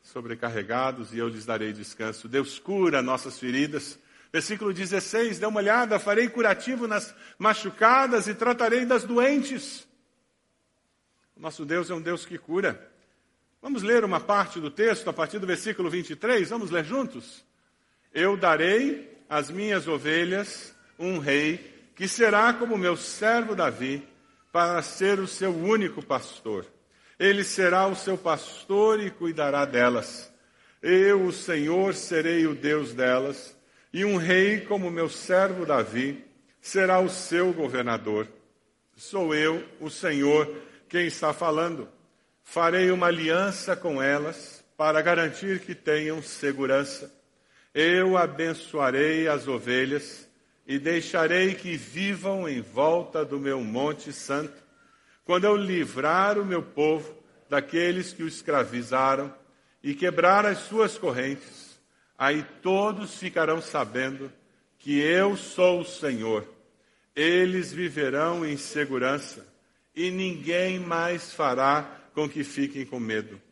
sobrecarregados, 0.00 1.12
e 1.12 1.18
eu 1.18 1.26
lhes 1.26 1.44
darei 1.44 1.72
descanso. 1.72 2.28
Deus 2.28 2.60
cura 2.60 3.02
nossas 3.02 3.36
feridas. 3.36 3.98
Versículo 4.32 4.72
16: 4.72 5.40
Dê 5.40 5.46
uma 5.46 5.58
olhada, 5.58 5.98
farei 5.98 6.28
curativo 6.28 6.86
nas 6.86 7.12
machucadas 7.36 8.28
e 8.28 8.34
tratarei 8.34 8.84
das 8.84 9.02
doentes. 9.02 9.87
Nosso 11.38 11.64
Deus 11.64 11.88
é 11.88 11.94
um 11.94 12.00
Deus 12.00 12.26
que 12.26 12.36
cura. 12.36 12.90
Vamos 13.62 13.84
ler 13.84 14.02
uma 14.02 14.18
parte 14.18 14.58
do 14.58 14.72
texto 14.72 15.08
a 15.08 15.12
partir 15.12 15.38
do 15.38 15.46
versículo 15.46 15.88
23? 15.88 16.50
Vamos 16.50 16.70
ler 16.70 16.84
juntos? 16.84 17.44
Eu 18.12 18.36
darei 18.36 19.16
às 19.28 19.48
minhas 19.48 19.86
ovelhas 19.86 20.74
um 20.98 21.18
rei 21.18 21.90
que 21.94 22.08
será 22.08 22.52
como 22.52 22.76
meu 22.76 22.96
servo 22.96 23.54
Davi, 23.54 24.06
para 24.52 24.82
ser 24.82 25.20
o 25.20 25.28
seu 25.28 25.54
único 25.54 26.04
pastor. 26.04 26.66
Ele 27.18 27.44
será 27.44 27.86
o 27.86 27.94
seu 27.94 28.18
pastor 28.18 29.00
e 29.00 29.10
cuidará 29.10 29.64
delas. 29.64 30.32
Eu, 30.82 31.24
o 31.24 31.32
Senhor, 31.32 31.94
serei 31.94 32.46
o 32.46 32.54
Deus 32.54 32.94
delas, 32.94 33.56
e 33.92 34.04
um 34.04 34.16
rei 34.16 34.60
como 34.60 34.90
meu 34.90 35.08
servo 35.08 35.66
Davi 35.66 36.24
será 36.60 36.98
o 36.98 37.08
seu 37.08 37.52
governador. 37.52 38.26
Sou 38.96 39.34
eu, 39.34 39.64
o 39.80 39.90
Senhor, 39.90 40.48
quem 40.88 41.06
está 41.06 41.32
falando. 41.32 41.88
Farei 42.42 42.90
uma 42.90 43.06
aliança 43.06 43.76
com 43.76 44.02
elas 44.02 44.64
para 44.76 45.02
garantir 45.02 45.60
que 45.60 45.74
tenham 45.74 46.22
segurança. 46.22 47.12
Eu 47.74 48.16
abençoarei 48.16 49.28
as 49.28 49.46
ovelhas 49.46 50.28
e 50.66 50.78
deixarei 50.78 51.54
que 51.54 51.76
vivam 51.76 52.48
em 52.48 52.60
volta 52.60 53.24
do 53.24 53.38
meu 53.38 53.60
monte 53.60 54.12
santo, 54.12 54.62
quando 55.24 55.44
eu 55.44 55.56
livrar 55.56 56.38
o 56.38 56.44
meu 56.44 56.62
povo 56.62 57.14
daqueles 57.48 58.12
que 58.12 58.22
o 58.22 58.28
escravizaram 58.28 59.34
e 59.82 59.94
quebrar 59.94 60.46
as 60.46 60.58
suas 60.58 60.96
correntes. 60.96 61.78
Aí 62.16 62.44
todos 62.62 63.16
ficarão 63.16 63.60
sabendo 63.60 64.32
que 64.78 64.98
eu 64.98 65.36
sou 65.36 65.80
o 65.80 65.84
Senhor. 65.84 66.46
Eles 67.14 67.72
viverão 67.72 68.44
em 68.44 68.56
segurança 68.56 69.46
e 69.98 70.12
ninguém 70.12 70.78
mais 70.78 71.32
fará 71.32 71.82
com 72.14 72.28
que 72.28 72.44
fiquem 72.44 72.86
com 72.86 73.00
medo. 73.00 73.42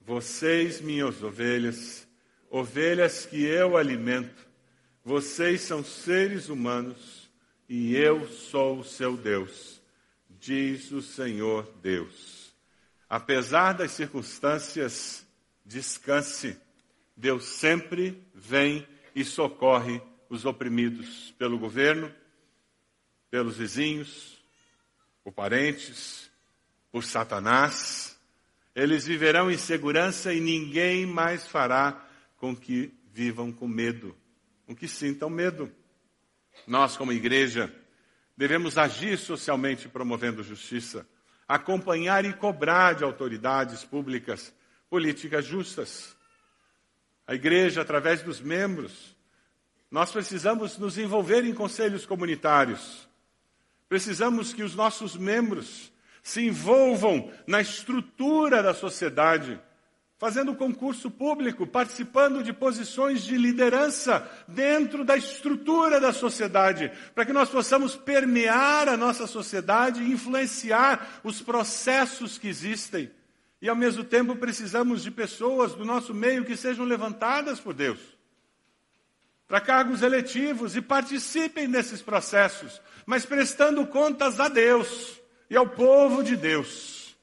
Vocês, 0.00 0.80
minhas 0.80 1.22
ovelhas, 1.22 2.08
ovelhas 2.50 3.24
que 3.24 3.44
eu 3.44 3.76
alimento, 3.76 4.48
vocês 5.04 5.60
são 5.60 5.84
seres 5.84 6.48
humanos 6.48 7.30
e 7.68 7.94
eu 7.94 8.26
sou 8.26 8.80
o 8.80 8.84
seu 8.84 9.16
Deus, 9.16 9.80
diz 10.28 10.90
o 10.90 11.00
Senhor 11.00 11.72
Deus. 11.80 12.52
Apesar 13.08 13.72
das 13.72 13.92
circunstâncias, 13.92 15.24
descanse. 15.64 16.56
Deus 17.16 17.44
sempre 17.44 18.20
vem 18.34 18.84
e 19.14 19.24
socorre 19.24 20.02
os 20.28 20.44
oprimidos 20.44 21.32
pelo 21.38 21.56
governo, 21.56 22.12
pelos 23.30 23.56
vizinhos, 23.56 24.35
por 25.26 25.32
parentes, 25.32 26.30
por 26.92 27.02
Satanás. 27.02 28.16
Eles 28.76 29.04
viverão 29.06 29.50
em 29.50 29.58
segurança 29.58 30.32
e 30.32 30.38
ninguém 30.38 31.04
mais 31.04 31.48
fará 31.48 32.00
com 32.36 32.54
que 32.54 32.94
vivam 33.12 33.50
com 33.50 33.66
medo, 33.66 34.16
com 34.64 34.76
que 34.76 34.86
sintam 34.86 35.28
medo. 35.28 35.68
Nós, 36.64 36.96
como 36.96 37.12
igreja, 37.12 37.74
devemos 38.36 38.78
agir 38.78 39.18
socialmente 39.18 39.88
promovendo 39.88 40.44
justiça, 40.44 41.04
acompanhar 41.48 42.24
e 42.24 42.32
cobrar 42.32 42.94
de 42.94 43.02
autoridades 43.02 43.82
públicas 43.82 44.54
políticas 44.88 45.44
justas. 45.44 46.16
A 47.26 47.34
igreja, 47.34 47.82
através 47.82 48.22
dos 48.22 48.40
membros, 48.40 49.16
nós 49.90 50.12
precisamos 50.12 50.78
nos 50.78 50.96
envolver 50.96 51.44
em 51.44 51.52
conselhos 51.52 52.06
comunitários. 52.06 53.05
Precisamos 53.88 54.52
que 54.52 54.62
os 54.62 54.74
nossos 54.74 55.16
membros 55.16 55.92
se 56.22 56.44
envolvam 56.44 57.30
na 57.46 57.60
estrutura 57.60 58.60
da 58.60 58.74
sociedade, 58.74 59.60
fazendo 60.18 60.56
concurso 60.56 61.08
público, 61.08 61.66
participando 61.66 62.42
de 62.42 62.52
posições 62.52 63.22
de 63.22 63.36
liderança 63.36 64.28
dentro 64.48 65.04
da 65.04 65.16
estrutura 65.16 66.00
da 66.00 66.12
sociedade, 66.12 66.90
para 67.14 67.24
que 67.24 67.32
nós 67.32 67.48
possamos 67.48 67.94
permear 67.94 68.88
a 68.88 68.96
nossa 68.96 69.26
sociedade 69.26 70.02
e 70.02 70.10
influenciar 70.10 71.20
os 71.22 71.40
processos 71.40 72.38
que 72.38 72.48
existem. 72.48 73.08
E 73.62 73.68
ao 73.68 73.76
mesmo 73.76 74.02
tempo 74.02 74.34
precisamos 74.34 75.04
de 75.04 75.12
pessoas 75.12 75.74
do 75.74 75.84
nosso 75.84 76.12
meio 76.12 76.44
que 76.44 76.56
sejam 76.56 76.84
levantadas 76.84 77.60
por 77.60 77.72
Deus 77.72 78.15
para 79.46 79.60
cargos 79.60 80.02
eletivos 80.02 80.76
e 80.76 80.82
participem 80.82 81.70
desses 81.70 82.02
processos, 82.02 82.80
mas 83.04 83.24
prestando 83.24 83.86
contas 83.86 84.40
a 84.40 84.48
Deus 84.48 85.20
e 85.48 85.56
ao 85.56 85.68
povo 85.68 86.22
de 86.22 86.36
Deus. 86.36 87.16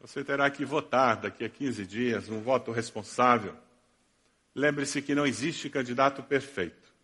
Você 0.00 0.22
terá 0.24 0.48
que 0.50 0.64
votar 0.64 1.16
daqui 1.16 1.44
a 1.44 1.48
15 1.48 1.86
dias 1.86 2.28
um 2.28 2.40
voto 2.40 2.70
responsável. 2.72 3.56
Lembre-se 4.54 5.02
que 5.02 5.14
não 5.14 5.26
existe 5.26 5.68
candidato 5.68 6.22
perfeito. 6.22 6.94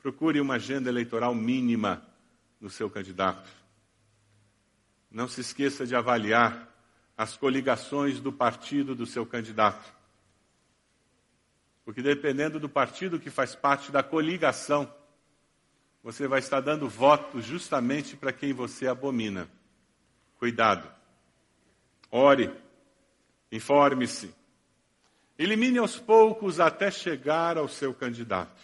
Procure 0.00 0.40
uma 0.40 0.54
agenda 0.54 0.88
eleitoral 0.88 1.34
mínima 1.34 2.06
no 2.60 2.70
seu 2.70 2.90
candidato. 2.90 3.48
Não 5.10 5.28
se 5.28 5.40
esqueça 5.40 5.86
de 5.86 5.94
avaliar 5.94 6.68
as 7.16 7.36
coligações 7.36 8.20
do 8.20 8.32
partido 8.32 8.94
do 8.94 9.06
seu 9.06 9.24
candidato. 9.24 9.93
Porque 11.84 12.02
dependendo 12.02 12.58
do 12.58 12.68
partido 12.68 13.20
que 13.20 13.30
faz 13.30 13.54
parte 13.54 13.92
da 13.92 14.02
coligação, 14.02 14.92
você 16.02 16.26
vai 16.26 16.38
estar 16.38 16.60
dando 16.60 16.88
voto 16.88 17.40
justamente 17.40 18.16
para 18.16 18.32
quem 18.32 18.52
você 18.52 18.86
abomina. 18.86 19.48
Cuidado. 20.38 20.90
Ore. 22.10 22.50
Informe-se. 23.50 24.34
Elimine 25.38 25.78
aos 25.78 25.98
poucos 25.98 26.60
até 26.60 26.90
chegar 26.90 27.58
ao 27.58 27.68
seu 27.68 27.92
candidato. 27.92 28.60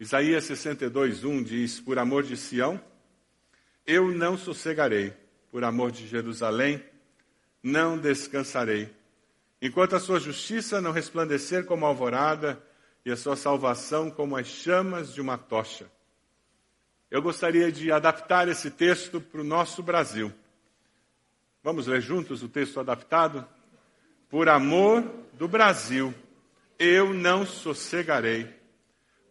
Isaías 0.00 0.44
62, 0.44 1.24
1 1.24 1.42
diz: 1.42 1.80
Por 1.80 1.98
amor 1.98 2.22
de 2.22 2.36
Sião, 2.36 2.80
eu 3.86 4.10
não 4.10 4.36
sossegarei, 4.36 5.12
por 5.50 5.64
amor 5.64 5.90
de 5.90 6.06
Jerusalém, 6.06 6.82
não 7.62 7.98
descansarei, 7.98 8.94
enquanto 9.60 9.96
a 9.96 10.00
sua 10.00 10.20
justiça 10.20 10.80
não 10.80 10.92
resplandecer 10.92 11.64
como 11.64 11.84
a 11.84 11.88
alvorada 11.88 12.62
e 13.04 13.10
a 13.10 13.16
sua 13.16 13.36
salvação 13.36 14.10
como 14.10 14.36
as 14.36 14.46
chamas 14.46 15.12
de 15.12 15.20
uma 15.20 15.36
tocha. 15.36 15.90
Eu 17.10 17.22
gostaria 17.22 17.72
de 17.72 17.90
adaptar 17.90 18.48
esse 18.48 18.70
texto 18.70 19.20
para 19.20 19.40
o 19.40 19.44
nosso 19.44 19.82
Brasil. 19.82 20.32
Vamos 21.62 21.86
ler 21.86 22.00
juntos 22.00 22.42
o 22.42 22.48
texto 22.48 22.78
adaptado? 22.78 23.46
Por 24.28 24.48
amor 24.48 25.02
do 25.32 25.48
Brasil, 25.48 26.14
eu 26.78 27.14
não 27.14 27.46
sossegarei. 27.46 28.54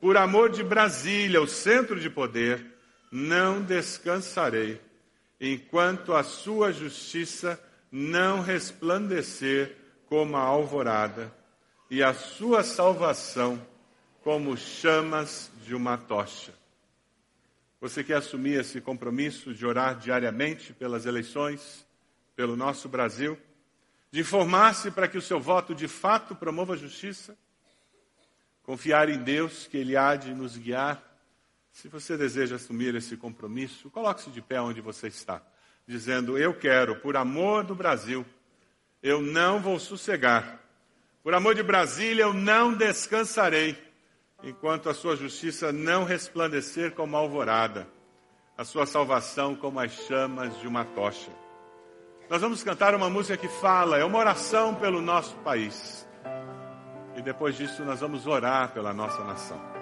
Por 0.02 0.18
amor 0.18 0.50
de 0.50 0.64
Brasília, 0.64 1.42
o 1.42 1.48
centro 1.48 2.00
de 2.00 2.10
poder, 2.10 2.66
não 3.12 3.62
descansarei, 3.62 4.82
enquanto 5.40 6.14
a 6.14 6.24
sua 6.24 6.72
justiça 6.72 7.60
não 7.92 8.42
resplandecer 8.42 9.76
como 10.08 10.38
a 10.38 10.42
alvorada 10.42 11.34
e 11.90 12.04
a 12.04 12.14
sua 12.14 12.64
salvação 12.64 13.66
como 14.24 14.58
chamas 14.58 15.52
de 15.64 15.74
uma 15.76 15.98
tocha. 15.98 16.54
Você 17.80 18.04
quer 18.04 18.16
assumir 18.16 18.60
esse 18.60 18.82
compromisso 18.82 19.54
de 19.54 19.66
orar 19.66 19.98
diariamente 19.98 20.74
pelas 20.74 21.06
eleições, 21.06 21.86
pelo 22.36 22.56
nosso 22.56 22.90
Brasil? 22.90 23.38
De 24.12 24.22
informar-se 24.22 24.90
para 24.92 25.08
que 25.08 25.18
o 25.18 25.22
seu 25.22 25.40
voto 25.40 25.76
de 25.76 25.88
fato 25.88 26.36
promova 26.36 26.74
a 26.74 26.78
justiça? 26.78 27.38
Confiar 28.64 29.10
em 29.10 29.18
Deus 29.18 29.68
que 29.68 29.78
Ele 29.78 29.96
há 29.96 30.16
de 30.16 30.34
nos 30.34 30.58
guiar? 30.58 31.04
Se 31.72 31.88
você 31.88 32.18
deseja 32.18 32.56
assumir 32.56 32.96
esse 32.96 33.16
compromisso, 33.16 33.90
coloque-se 33.92 34.32
de 34.32 34.42
pé 34.42 34.60
onde 34.60 34.82
você 34.82 35.08
está, 35.08 35.42
dizendo: 35.86 36.38
Eu 36.38 36.54
quero, 36.54 36.96
por 36.96 37.16
amor 37.16 37.64
do 37.64 37.76
Brasil, 37.76 38.26
eu 39.08 39.22
não 39.22 39.60
vou 39.60 39.80
sossegar. 39.80 40.60
Por 41.24 41.34
amor 41.34 41.56
de 41.56 41.64
Brasília, 41.64 42.24
eu 42.24 42.34
não 42.34 42.74
descansarei 42.74 43.78
enquanto 44.44 44.90
a 44.90 44.94
sua 44.94 45.16
justiça 45.16 45.72
não 45.72 46.04
resplandecer 46.04 46.94
como 46.94 47.16
a 47.16 47.20
alvorada, 47.20 47.88
a 48.58 48.64
sua 48.64 48.86
salvação 48.86 49.56
como 49.56 49.80
as 49.80 49.92
chamas 49.92 50.60
de 50.60 50.68
uma 50.68 50.86
tocha. 50.86 51.32
Nós 52.30 52.42
vamos 52.42 52.64
cantar 52.64 52.94
uma 52.94 53.10
música 53.10 53.38
que 53.38 53.48
fala, 53.48 53.98
é 53.98 54.04
uma 54.04 54.20
oração 54.20 54.76
pelo 54.76 55.02
nosso 55.02 55.36
país. 55.38 56.08
E 57.16 57.22
depois 57.22 57.56
disso 57.56 57.84
nós 57.84 58.02
vamos 58.02 58.28
orar 58.28 58.74
pela 58.74 58.94
nossa 58.94 59.24
nação. 59.24 59.77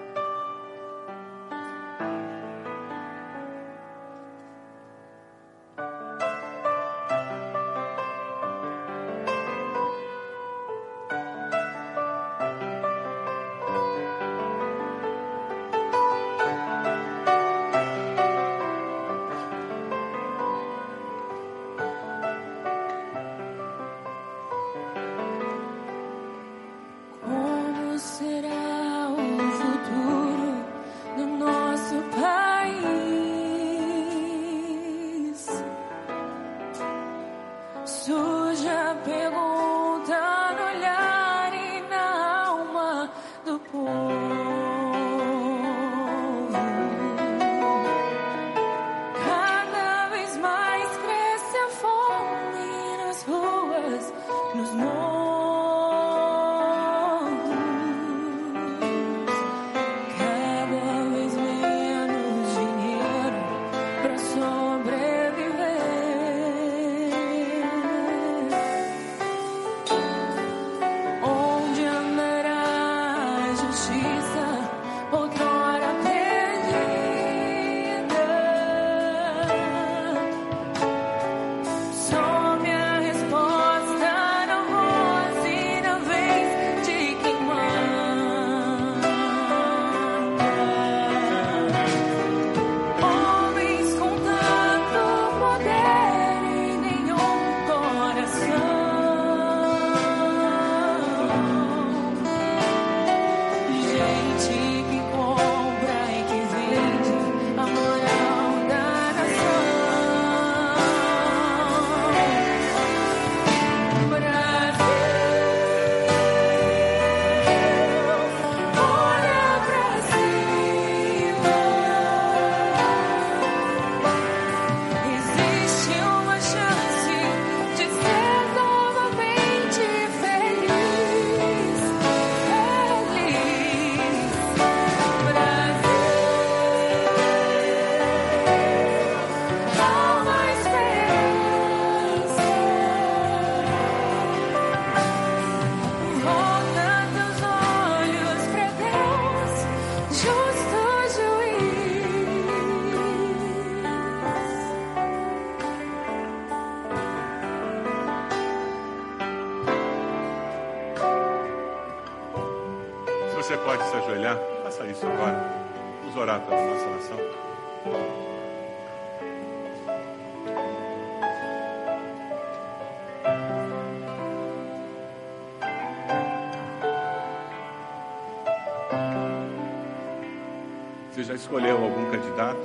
Escolheu 181.34 181.84
algum 181.84 182.12
candidato? 182.12 182.60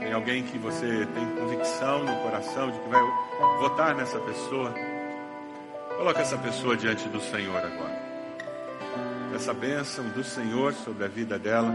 Tem 0.00 0.12
alguém 0.12 0.42
que 0.42 0.58
você 0.58 1.06
tem 1.06 1.26
convicção 1.36 2.04
no 2.04 2.14
coração 2.22 2.70
de 2.70 2.78
que 2.78 2.88
vai 2.88 3.02
votar 3.58 3.94
nessa 3.94 4.18
pessoa? 4.18 4.74
Coloque 5.96 6.20
essa 6.20 6.36
pessoa 6.38 6.76
diante 6.76 7.08
do 7.08 7.20
Senhor 7.20 7.56
agora. 7.56 8.02
Essa 9.34 9.54
bênção 9.54 10.08
do 10.08 10.24
Senhor 10.24 10.72
sobre 10.72 11.04
a 11.04 11.08
vida 11.08 11.38
dela. 11.38 11.72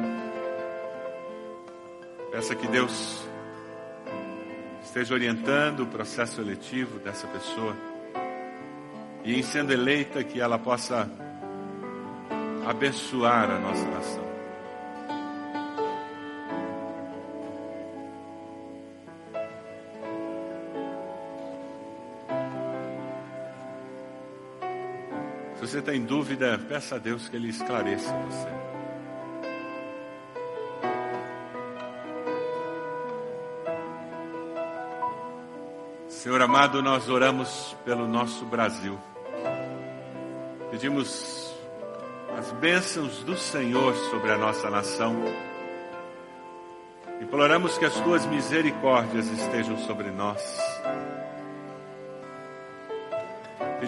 Peça 2.32 2.56
que 2.56 2.68
Deus 2.68 3.24
esteja 4.84 5.14
orientando 5.14 5.82
o 5.82 5.88
processo 5.88 6.42
eletivo 6.42 7.00
dessa 7.00 7.28
pessoa. 7.28 7.76
E 9.24 9.40
em 9.40 9.44
sendo 9.44 9.72
eleita, 9.72 10.24
que 10.24 10.42
ela 10.42 10.60
possa 10.60 11.10
abençoar 12.68 13.50
a 13.50 13.60
nossa 13.60 13.86
nação. 13.86 14.25
Está 25.86 25.96
em 25.96 26.04
dúvida, 26.04 26.60
peça 26.68 26.96
a 26.96 26.98
Deus 26.98 27.30
que 27.30 27.36
Ele 27.36 27.50
esclareça 27.50 28.12
você. 28.12 28.50
Senhor 36.08 36.42
amado, 36.42 36.82
nós 36.82 37.08
oramos 37.08 37.78
pelo 37.86 38.08
nosso 38.08 38.46
Brasil. 38.46 38.98
Pedimos 40.72 41.54
as 42.36 42.52
bênçãos 42.54 43.24
do 43.24 43.38
Senhor 43.38 43.96
sobre 44.10 44.32
a 44.32 44.38
nossa 44.40 44.68
nação. 44.72 45.16
Imploramos 47.22 47.78
que 47.78 47.86
as 47.86 47.94
tuas 48.02 48.26
misericórdias 48.26 49.28
estejam 49.28 49.78
sobre 49.78 50.10
nós. 50.10 50.65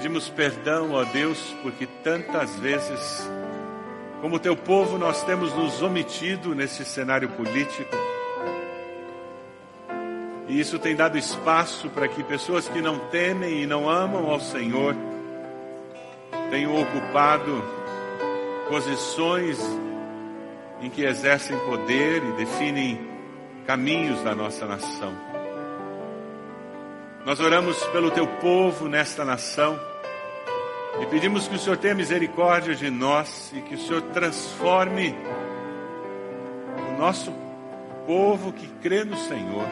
Pedimos 0.08 0.30
perdão, 0.30 0.94
ó 0.94 1.04
Deus, 1.04 1.54
porque 1.62 1.86
tantas 1.86 2.58
vezes 2.60 3.30
Como 4.22 4.40
teu 4.40 4.56
povo, 4.56 4.98
nós 4.98 5.22
temos 5.24 5.54
nos 5.54 5.82
omitido 5.82 6.56
nesse 6.56 6.86
cenário 6.86 7.28
político. 7.28 7.94
E 10.48 10.58
isso 10.58 10.80
tem 10.80 10.96
dado 10.96 11.18
espaço 11.18 11.90
para 11.90 12.08
que 12.08 12.24
pessoas 12.24 12.70
que 12.70 12.82
não 12.82 12.98
temem 13.10 13.64
e 13.64 13.68
não 13.68 13.90
amam 13.90 14.32
ao 14.32 14.40
Senhor 14.40 14.96
tenham 16.50 16.82
ocupado 16.82 17.62
posições 18.70 19.60
em 20.82 20.90
que 20.90 21.04
exercem 21.04 21.60
poder 21.60 22.24
e 22.24 22.32
definem 22.38 22.98
caminhos 23.66 24.24
da 24.24 24.34
nossa 24.34 24.66
nação. 24.66 25.14
Nós 27.26 27.42
oramos 27.42 27.78
pelo 27.88 28.10
teu 28.10 28.26
povo 28.26 28.88
nesta 28.88 29.26
nação 29.26 29.78
e 31.02 31.06
pedimos 31.06 31.48
que 31.48 31.56
o 31.56 31.60
Senhor 31.60 31.78
tenha 31.78 31.94
misericórdia 31.94 32.76
de 32.76 32.90
nós 32.90 33.52
e 33.56 33.62
que 33.62 33.76
o 33.76 33.80
Senhor 33.80 34.02
transforme 34.14 35.16
o 36.90 36.98
nosso 36.98 37.32
povo 38.06 38.52
que 38.52 38.68
crê 38.82 39.04
no 39.04 39.18
Senhor 39.18 39.68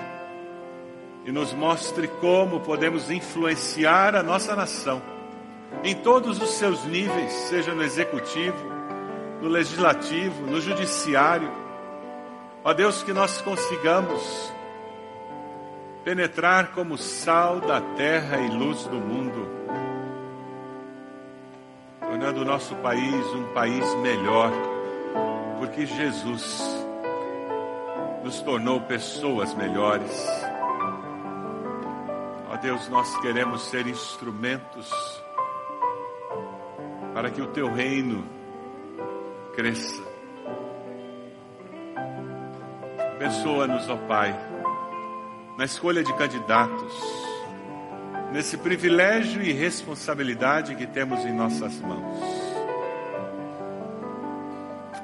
e 1.25 1.31
nos 1.31 1.53
mostre 1.53 2.07
como 2.07 2.59
podemos 2.59 3.09
influenciar 3.09 4.15
a 4.15 4.21
nossa 4.21 4.55
nação 4.55 5.01
em 5.83 5.95
todos 5.95 6.41
os 6.41 6.51
seus 6.51 6.83
níveis, 6.85 7.31
seja 7.31 7.73
no 7.73 7.83
executivo, 7.83 8.57
no 9.41 9.49
legislativo, 9.49 10.45
no 10.45 10.61
judiciário. 10.61 11.51
Ó 12.63 12.73
Deus, 12.73 13.03
que 13.03 13.13
nós 13.13 13.41
consigamos 13.41 14.53
penetrar 16.03 16.71
como 16.71 16.97
sal 16.97 17.59
da 17.59 17.81
terra 17.81 18.37
e 18.37 18.49
luz 18.49 18.83
do 18.85 18.97
mundo, 18.97 19.47
tornando 22.15 22.43
o 22.43 22.45
nosso 22.45 22.73
país 22.77 23.25
um 23.33 23.43
país 23.53 23.93
melhor, 23.95 24.49
porque 25.57 25.85
Jesus 25.85 26.63
nos 28.23 28.39
tornou 28.41 28.79
pessoas 28.79 29.53
melhores. 29.53 30.25
Ó 32.49 32.55
Deus, 32.55 32.87
nós 32.87 33.19
queremos 33.19 33.63
ser 33.63 33.85
instrumentos 33.85 34.89
para 37.13 37.29
que 37.29 37.41
o 37.41 37.47
teu 37.47 37.69
reino 37.69 38.23
cresça. 39.53 40.01
Abençoa-nos, 43.17 43.89
ó 43.89 43.97
Pai, 44.07 44.33
na 45.57 45.65
escolha 45.65 46.01
de 46.01 46.13
candidatos, 46.13 46.93
nesse 48.35 48.57
privilégio 48.57 49.41
e 49.41 49.53
responsabilidade 49.53 50.75
que 50.75 50.85
temos 50.85 51.23
em 51.23 51.31
nossas 51.31 51.79
mãos. 51.79 52.19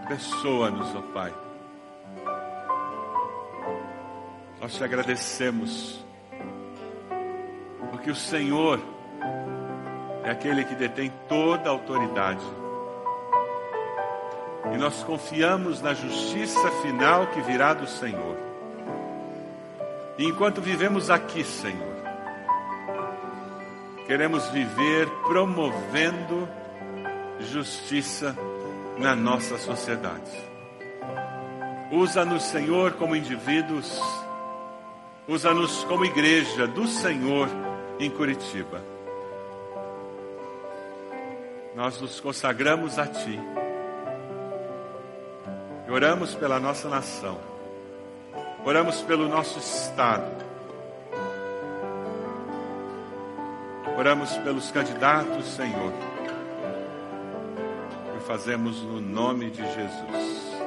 Abençoa-nos, 0.04 0.94
ó 0.94 1.02
Pai. 1.14 1.34
Nós 4.60 4.76
te 4.76 4.84
agradecemos, 4.84 6.04
porque 7.90 8.12
o 8.12 8.16
Senhor 8.16 8.82
é 10.26 10.32
aquele 10.32 10.66
que 10.66 10.76
detém 10.76 11.10
toda 11.30 11.70
a 11.70 11.72
autoridade. 11.72 12.44
E 14.74 14.78
nós 14.78 15.06
confiamos 15.06 15.82
na 15.82 15.94
justiça 15.94 16.70
final 16.82 17.28
que 17.28 17.40
virá 17.44 17.74
do 17.74 17.88
Senhor. 17.88 18.36
E 20.18 20.26
enquanto 20.26 20.60
vivemos 20.60 21.10
aqui, 21.10 21.46
Senhor, 21.46 22.01
queremos 24.12 24.50
viver 24.50 25.08
promovendo 25.26 26.46
justiça 27.40 28.36
na 28.98 29.16
nossa 29.16 29.58
sociedade. 29.58 30.30
Usa-nos, 31.90 32.44
Senhor, 32.44 32.92
como 32.96 33.16
indivíduos, 33.16 34.02
usa-nos 35.30 35.86
como 35.86 36.04
igreja 36.04 36.68
do 36.68 36.86
Senhor 36.88 37.48
em 38.02 38.10
Curitiba 38.10 38.84
nós 41.74 42.02
nos 42.02 42.20
consagramos 42.20 43.00
a 43.00 43.08
Ti. 43.08 43.40
Oramos 45.90 46.36
pela 46.36 46.60
nossa 46.60 46.90
nação. 46.90 47.40
Oramos 48.66 49.02
pelo 49.04 49.30
nosso 49.30 49.58
Estado. 49.58 50.51
Oramos 54.02 54.36
pelos 54.38 54.72
candidatos, 54.72 55.46
Senhor. 55.46 55.94
E 58.18 58.20
fazemos 58.22 58.82
no 58.82 59.00
nome 59.00 59.52
de 59.52 59.62
Jesus. 59.62 60.58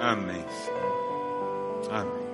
Amém. 0.00 0.42
Amém. 1.90 2.27